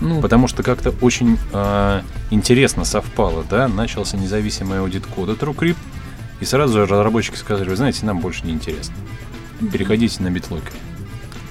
Ну, 0.00 0.20
Потому 0.20 0.48
что 0.48 0.62
как-то 0.62 0.92
очень 1.00 1.38
а, 1.52 2.02
интересно 2.30 2.84
совпало, 2.84 3.44
да, 3.48 3.68
начался 3.68 4.16
независимый 4.16 4.80
аудит 4.80 5.06
кода 5.06 5.32
TrueCrypt, 5.32 5.76
и 6.40 6.44
сразу 6.44 6.74
же 6.74 6.86
разработчики 6.86 7.36
сказали, 7.36 7.68
вы 7.68 7.76
знаете, 7.76 8.04
нам 8.04 8.20
больше 8.20 8.44
не 8.44 8.52
интересно. 8.52 8.94
Переходите 9.72 10.22
на 10.22 10.28
BitLocker. 10.28 10.72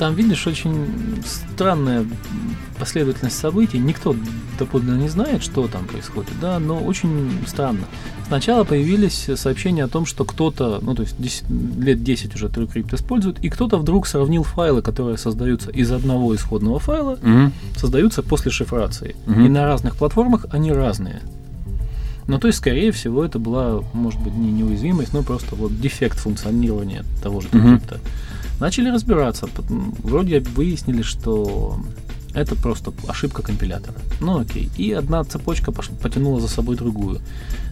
Там, 0.04 0.16
видишь, 0.16 0.46
очень 0.48 0.86
странная 1.26 2.06
последовательность 2.78 3.40
событий. 3.40 3.80
Никто 3.80 4.14
доподлинно 4.60 5.00
не 5.00 5.08
знает, 5.08 5.42
что 5.42 5.66
там 5.70 5.86
происходит, 5.86 6.34
да, 6.42 6.60
но 6.60 6.78
очень 6.78 7.32
странно. 7.48 7.86
Сначала 8.28 8.66
появились 8.66 9.30
сообщения 9.36 9.86
о 9.86 9.88
том, 9.88 10.06
что 10.06 10.26
кто-то, 10.26 10.80
ну, 10.82 10.94
то 10.94 11.04
есть 11.04 11.16
10 11.18 11.46
лет 11.80 12.04
10 12.04 12.36
уже 12.36 12.48
TrueCrypt 12.48 12.94
использует, 12.94 13.40
и 13.40 13.48
кто-то 13.48 13.78
вдруг 13.78 14.06
сравнил 14.06 14.44
файлы, 14.44 14.82
которые 14.82 15.18
создаются 15.18 15.72
из 15.72 15.90
одного 15.90 16.36
исходного 16.36 16.80
файла, 16.80 17.18
создаются 17.78 18.24
после 18.24 18.52
шифрации. 18.52 19.16
Мгм. 19.26 19.46
И 19.46 19.48
на 19.48 19.64
разных 19.64 19.96
платформах 19.96 20.48
они 20.52 20.74
разные. 20.74 21.22
Ну, 22.28 22.40
то 22.40 22.48
есть, 22.48 22.60
скорее 22.60 22.92
всего, 22.92 23.24
это 23.24 23.40
была, 23.40 23.82
может 23.94 24.20
быть, 24.20 24.34
не 24.34 24.52
неуязвимость, 24.52 25.14
но 25.14 25.24
просто 25.24 25.56
вот 25.56 25.80
дефект 25.80 26.20
функционирования 26.20 27.06
того 27.22 27.40
же. 27.40 27.48
TrueCrypt. 27.48 28.02
Начали 28.60 28.90
разбираться. 28.90 29.48
Вроде 30.04 30.40
выяснили, 30.40 31.02
что 31.02 31.78
Это 32.34 32.56
просто 32.56 32.92
ошибка 33.08 33.42
компилятора. 33.44 33.96
Ну 34.20 34.40
окей. 34.40 34.70
И 34.78 34.92
одна 34.92 35.24
цепочка 35.24 35.72
потянула 35.72 36.42
за 36.42 36.48
собой 36.48 36.76
другую. 36.76 37.20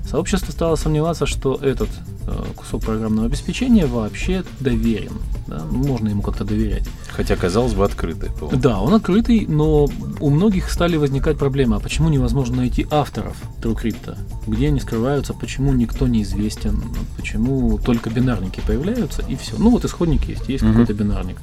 Сообщество 0.08 0.52
стало 0.52 0.76
сомневаться, 0.76 1.26
что 1.26 1.56
этот 1.56 1.89
э, 2.28 2.43
кусок 2.56 2.84
программного 2.84 3.28
обеспечения 3.28 3.86
вообще 3.88 4.43
доверен. 4.60 5.13
Да? 5.47 5.63
Можно 5.71 6.10
ему 6.10 6.21
как-то 6.21 6.43
доверять. 6.43 6.88
Хотя, 7.12 7.36
казалось 7.36 7.74
бы, 7.74 7.84
открытый. 7.86 8.30
ПО. 8.30 8.52
Да, 8.54 8.80
он 8.82 8.93
открытый, 8.93 9.45
но 9.47 9.88
у 10.19 10.30
многих 10.30 10.69
стали 10.71 10.95
возникать 10.97 11.38
проблемы. 11.38 11.78
А 11.78 11.80
почему 11.80 12.10
невозможно 12.10 12.58
найти 12.58 12.86
авторов 12.91 13.38
TrueCrypt? 13.62 14.17
Где 14.47 14.67
они 14.67 14.80
скрываются? 14.80 15.34
Почему 15.34 15.71
никто 15.74 16.08
не 16.08 16.21
известен? 16.24 16.84
Почему 17.17 17.78
только 17.80 18.10
бинарники 18.10 18.62
появляются 18.65 19.24
и 19.24 19.36
все? 19.36 19.56
Ну 19.58 19.69
вот 19.71 19.86
исходник 19.86 20.26
есть, 20.26 20.47
есть 20.50 20.63
Мгм. 20.63 20.74
какой-то 20.74 20.93
бинарник. 20.93 21.38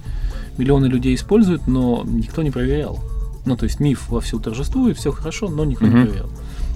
Миллионы 0.59 0.87
людей 0.87 1.15
используют, 1.15 1.67
но 1.67 2.05
никто 2.05 2.43
не 2.43 2.51
проверял. 2.51 2.99
Ну 3.47 3.57
то 3.57 3.65
есть 3.65 3.81
миф 3.81 4.09
вовсю 4.11 4.39
торжествует, 4.41 4.99
все 4.99 5.11
хорошо, 5.13 5.49
но 5.49 5.65
никто 5.65 5.87
не 5.87 5.95
Мгм. 5.95 6.07
проверял. 6.07 6.29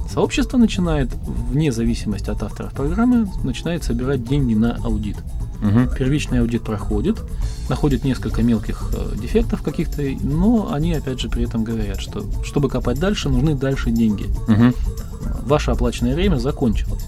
Сообщество 0.08 0.56
начинает, 0.58 1.10
вне 1.50 1.72
зависимости 1.72 2.30
от 2.30 2.42
авторов 2.42 2.72
программы, 2.72 3.28
начинает 3.44 3.82
собирать 3.82 4.24
деньги 4.26 4.54
на 4.54 4.76
аудит. 4.84 5.16
Мгм. 5.60 5.90
Первичный 5.96 6.40
аудит 6.40 6.62
проходит, 6.62 7.20
находит 7.68 8.04
несколько 8.04 8.42
мелких 8.42 8.90
э, 8.94 9.16
дефектов 9.16 9.62
каких-то, 9.62 10.02
но 10.22 10.72
они 10.72 10.92
опять 10.94 11.20
же 11.20 11.28
при 11.28 11.44
этом 11.44 11.62
говорят, 11.64 12.00
что 12.00 12.24
чтобы 12.44 12.68
копать 12.68 12.98
дальше, 12.98 13.28
нужны 13.28 13.54
дальше 13.54 13.90
деньги. 13.90 14.26
Мгм. 14.48 14.74
Ваше 15.46 15.70
оплаченное 15.70 16.14
время 16.14 16.36
закончилось. 16.36 17.04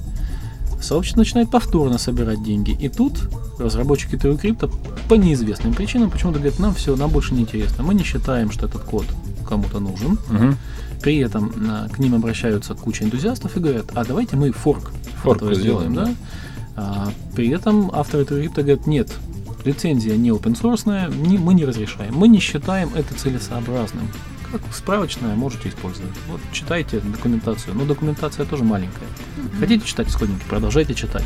Сообщество 0.85 1.21
начинает 1.21 1.51
повторно 1.51 1.97
собирать 1.99 2.43
деньги. 2.43 2.73
И 2.73 2.89
тут 2.89 3.31
разработчики 3.59 4.17
TrueCrypt 4.17 4.71
по 5.09 5.15
неизвестным 5.15 5.73
причинам 5.73 6.11
почему-то 6.11 6.39
говорят, 6.39 6.59
нам 6.59 6.75
все, 6.75 6.95
нам 6.95 7.11
больше 7.11 7.35
не 7.35 7.41
интересно. 7.41 7.83
Мы 7.83 7.95
не 7.95 8.05
считаем, 8.05 8.51
что 8.51 8.67
этот 8.67 8.83
код 8.83 9.07
кому-то 9.49 9.81
нужен. 9.81 10.19
Мгм. 10.29 10.57
При 11.01 11.19
этом 11.19 11.53
а, 11.69 11.89
к 11.89 11.99
ним 11.99 12.15
обращаются 12.15 12.75
куча 12.75 13.05
энтузиастов 13.05 13.57
и 13.57 13.61
говорят, 13.61 13.87
а 13.95 14.05
давайте 14.05 14.37
мы 14.37 14.53
форк 14.53 14.93
Форк 15.23 15.39
этого 15.39 15.55
сделаем, 15.55 15.93
сделаем, 15.93 16.17
да? 16.75 16.83
А, 16.83 17.13
при 17.35 17.49
этом 17.49 17.91
авторы 17.93 18.25
TrueCrypt 18.25 18.55
говорят, 18.55 18.87
нет, 18.87 19.11
лицензия 19.65 20.17
не 20.17 20.31
open 20.31 20.61
source, 20.61 21.11
мы 21.15 21.55
не 21.55 21.65
разрешаем, 21.65 22.15
мы 22.15 22.29
не 22.29 22.41
считаем 22.41 22.91
это 22.95 23.15
целесообразным. 23.15 24.09
Как 24.53 24.61
справочная 24.73 25.35
можете 25.35 25.69
использовать. 25.69 26.13
Вот 26.29 26.41
читайте 26.53 27.01
документацию, 27.01 27.75
но 27.75 27.85
документация 27.85 28.47
тоже 28.47 28.63
маленькая. 28.65 29.07
Хотите 29.59 29.85
читать 29.87 30.09
исходники, 30.09 30.43
продолжайте 30.49 30.95
читать. 30.95 31.25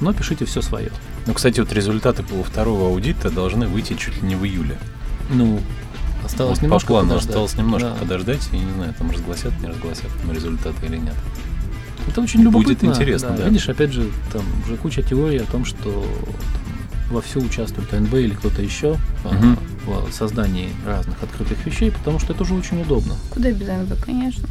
Но 0.00 0.12
пишите 0.12 0.44
все 0.46 0.62
свое. 0.62 0.90
Ну, 1.26 1.34
кстати, 1.34 1.60
вот 1.60 1.72
результаты 1.72 2.22
по 2.22 2.42
второго 2.42 2.88
аудита 2.88 3.30
должны 3.30 3.66
выйти 3.68 3.94
чуть 3.94 4.16
ли 4.22 4.28
не 4.28 4.34
в 4.34 4.44
июле. 4.44 4.78
Ну, 5.30 5.60
осталось 6.24 6.58
Вот 6.58 6.62
немножко 6.62 6.86
по 6.88 6.92
плану 6.94 7.08
подождать. 7.08 7.28
осталось 7.30 7.54
немножко 7.56 7.88
Да. 7.90 7.94
подождать. 7.96 8.48
Я 8.52 8.58
не 8.60 8.72
знаю, 8.72 8.94
там 8.94 9.10
разгласят, 9.10 9.52
не 9.60 9.66
разгласят 9.68 10.06
там 10.22 10.32
результаты 10.34 10.86
или 10.86 10.96
нет. 10.96 11.14
Это 12.08 12.20
очень 12.22 12.40
любопытно. 12.42 12.74
Будет 12.74 12.84
интересно, 12.84 13.30
да. 13.36 13.44
Видишь, 13.48 13.68
опять 13.68 13.92
же, 13.92 14.08
там 14.32 14.42
уже 14.64 14.76
куча 14.76 15.02
теорий 15.02 15.38
о 15.38 15.44
том, 15.44 15.64
что 15.66 15.82
там, 15.84 16.82
во 17.10 17.20
все 17.20 17.38
участвует 17.40 17.92
АНБ 17.92 18.14
или 18.14 18.34
кто-то 18.34 18.62
еще 18.62 18.96
Мгм. 19.24 19.58
В 19.86 20.12
создании 20.12 20.70
разных 20.86 21.22
открытых 21.22 21.64
вещей, 21.66 21.90
потому 21.90 22.18
что 22.18 22.32
это 22.32 22.42
уже 22.42 22.54
очень 22.54 22.80
удобно. 22.82 23.14
Куда 23.30 23.50
без 23.52 23.68
НБ, 23.68 24.04
конечно. 24.04 24.48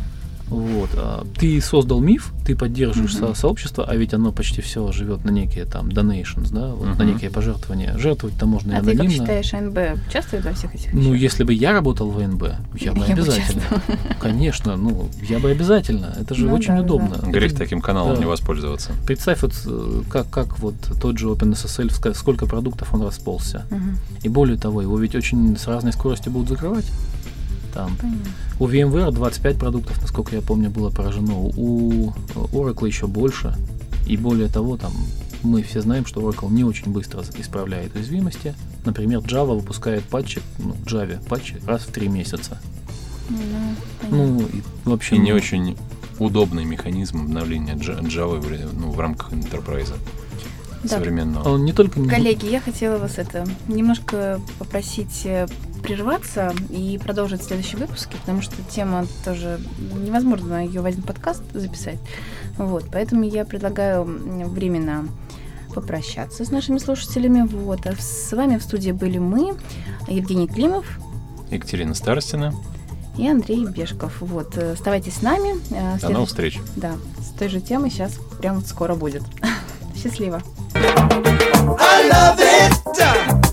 Вот. 0.49 0.89
а 0.95 1.25
ты 1.37 1.61
создал 1.61 1.99
миф, 1.99 2.31
ты 2.45 2.55
поддерживаешь 2.55 3.15
со- 3.15 3.33
сообщество, 3.33 3.85
а 3.87 3.95
ведь 3.95 4.13
оно 4.13 4.31
почти 4.31 4.61
все 4.61 4.91
живет 4.91 5.23
на 5.23 5.29
некие 5.29 5.65
там 5.65 5.89
donations, 5.89 6.49
да, 6.51 6.69
вот, 6.73 6.87
на 6.97 7.03
Мгм. 7.03 7.07
некие 7.13 7.29
пожертвования. 7.29 7.97
Жертвовать-то 7.97 8.45
можно 8.45 8.71
и 8.71 8.75
А 8.75 8.79
ты 8.81 8.91
как 8.91 8.99
анонимно. 9.01 9.25
считаешь, 9.25 9.53
АНБ 9.53 9.77
участвует 10.07 10.45
во 10.45 10.53
всех 10.53 10.73
этих 10.75 10.93
Ну, 10.93 11.13
если 11.13 11.43
бы 11.43 11.53
я 11.53 11.71
работал 11.73 12.09
в 12.09 12.15
ВНБ, 12.15 12.43
я 12.79 12.91
бы 12.93 12.99
Я 12.99 13.05
бы 13.05 13.05
обязательно. 13.05 13.63
Конечно, 14.19 14.75
ну, 14.75 15.09
я 15.27 15.39
бы 15.39 15.51
обязательно. 15.51 16.15
Это 16.19 16.33
же 16.35 16.45
Ну 16.47 16.55
очень 16.55 16.75
да, 16.75 16.81
удобно. 16.81 17.17
да. 17.21 17.29
Грех 17.31 17.53
таким 17.55 17.81
каналом 17.81 18.15
да. 18.15 18.19
не 18.19 18.25
воспользоваться. 18.25 18.91
Представь, 19.05 19.41
вот 19.41 19.53
э, 19.65 20.01
как, 20.09 20.29
как 20.29 20.59
вот 20.59 20.75
тот 21.01 21.17
же 21.17 21.27
OpenSSL, 21.27 22.13
сколько 22.15 22.45
продуктов 22.45 22.93
он 22.93 23.03
расползся. 23.03 23.65
Мгм. 23.69 23.97
И 24.23 24.29
более 24.29 24.57
того, 24.57 24.81
его 24.81 24.97
ведь 24.97 25.15
очень 25.15 25.57
с 25.57 25.67
разной 25.67 25.93
скоростью 25.93 26.31
будут 26.31 26.49
закрывать. 26.49 26.85
Там. 27.73 27.95
Понятно. 27.97 28.31
У 28.59 28.67
VMware 28.67 29.11
25 29.11 29.57
продуктов, 29.57 30.01
насколько 30.01 30.35
я 30.35 30.41
помню, 30.41 30.69
было 30.69 30.89
поражено. 30.89 31.35
У 31.37 32.11
Oracle 32.35 32.87
еще 32.87 33.07
больше. 33.07 33.55
И 34.07 34.17
более 34.17 34.47
того, 34.49 34.75
там 34.77 34.91
мы 35.43 35.63
все 35.63 35.81
знаем, 35.81 36.05
что 36.05 36.21
Oracle 36.21 36.51
не 36.51 36.63
очень 36.63 36.91
быстро 36.91 37.23
исправляет 37.37 37.95
уязвимости. 37.95 38.55
Например, 38.85 39.19
Java 39.19 39.55
выпускает 39.55 40.03
патчи, 40.03 40.41
ну, 40.57 40.73
Java 40.85 41.23
патчи 41.27 41.57
раз 41.65 41.83
в 41.83 41.91
три 41.91 42.07
месяца. 42.07 42.59
Ну, 43.29 43.37
понятно. 44.01 44.17
Ну, 44.17 44.41
и 44.47 44.63
вообще... 44.85 45.15
И 45.15 45.19
не 45.19 45.31
ну, 45.31 45.37
очень 45.37 45.77
удобный 46.17 46.65
механизм 46.65 47.21
обновления 47.21 47.75
Java 47.75 48.39
в, 48.39 48.73
ну, 48.79 48.91
в 48.91 48.99
рамках 48.99 49.31
enterprise 49.31 49.93
Да. 50.83 50.89
современного. 50.97 51.47
Он 51.47 51.63
не 51.63 51.71
только... 51.73 51.99
не- 51.99 52.09
Коллеги, 52.09 52.47
я 52.47 52.59
хотела 52.59 52.97
вас 52.97 53.17
это 53.17 53.45
немножко 53.67 54.41
попросить 54.57 55.21
э, 55.25 55.47
прерваться 55.81 56.53
и 56.69 56.99
продолжить 57.03 57.41
в 57.41 57.45
следующем 57.45 57.79
выпуске, 57.79 58.17
потому 58.17 58.41
что 58.41 58.55
тема 58.69 59.05
тоже 59.25 59.59
невозможно 59.95 60.65
ее 60.65 60.81
в 60.81 60.85
один 60.85 61.01
подкаст 61.03 61.41
записать. 61.53 61.99
Вот, 62.57 62.85
поэтому 62.91 63.23
я 63.23 63.45
предлагаю 63.45 64.03
временно 64.03 65.07
попрощаться 65.73 66.43
с 66.45 66.51
нашими 66.51 66.77
слушателями. 66.77 67.41
Вот, 67.47 67.85
а 67.85 67.93
с 67.97 68.31
вами 68.33 68.57
в 68.57 68.63
студии 68.63 68.91
были 68.91 69.17
мы, 69.17 69.55
Евгений 70.07 70.47
Климов 70.47 70.85
Екатерина 71.51 71.93
Старостина. 71.93 72.53
и 73.17 73.27
Андрей 73.27 73.65
Бешков. 73.65 74.17
Вот, 74.21 74.57
э, 74.57 74.73
оставайтесь 74.73 75.15
с 75.15 75.21
нами. 75.21 75.55
Э, 75.71 75.93
До 75.93 75.99
следующ- 75.99 76.13
новых 76.13 76.29
встреч. 76.29 76.59
Да, 76.75 76.93
с 77.19 77.37
той 77.37 77.49
же 77.49 77.59
темой 77.61 77.89
сейчас 77.91 78.13
прям 78.39 78.63
скоро 78.63 78.95
будет. 78.95 79.23
Счастливо. 79.95 80.41
I 80.75 82.09
love 82.09 82.39
it. 82.39 83.48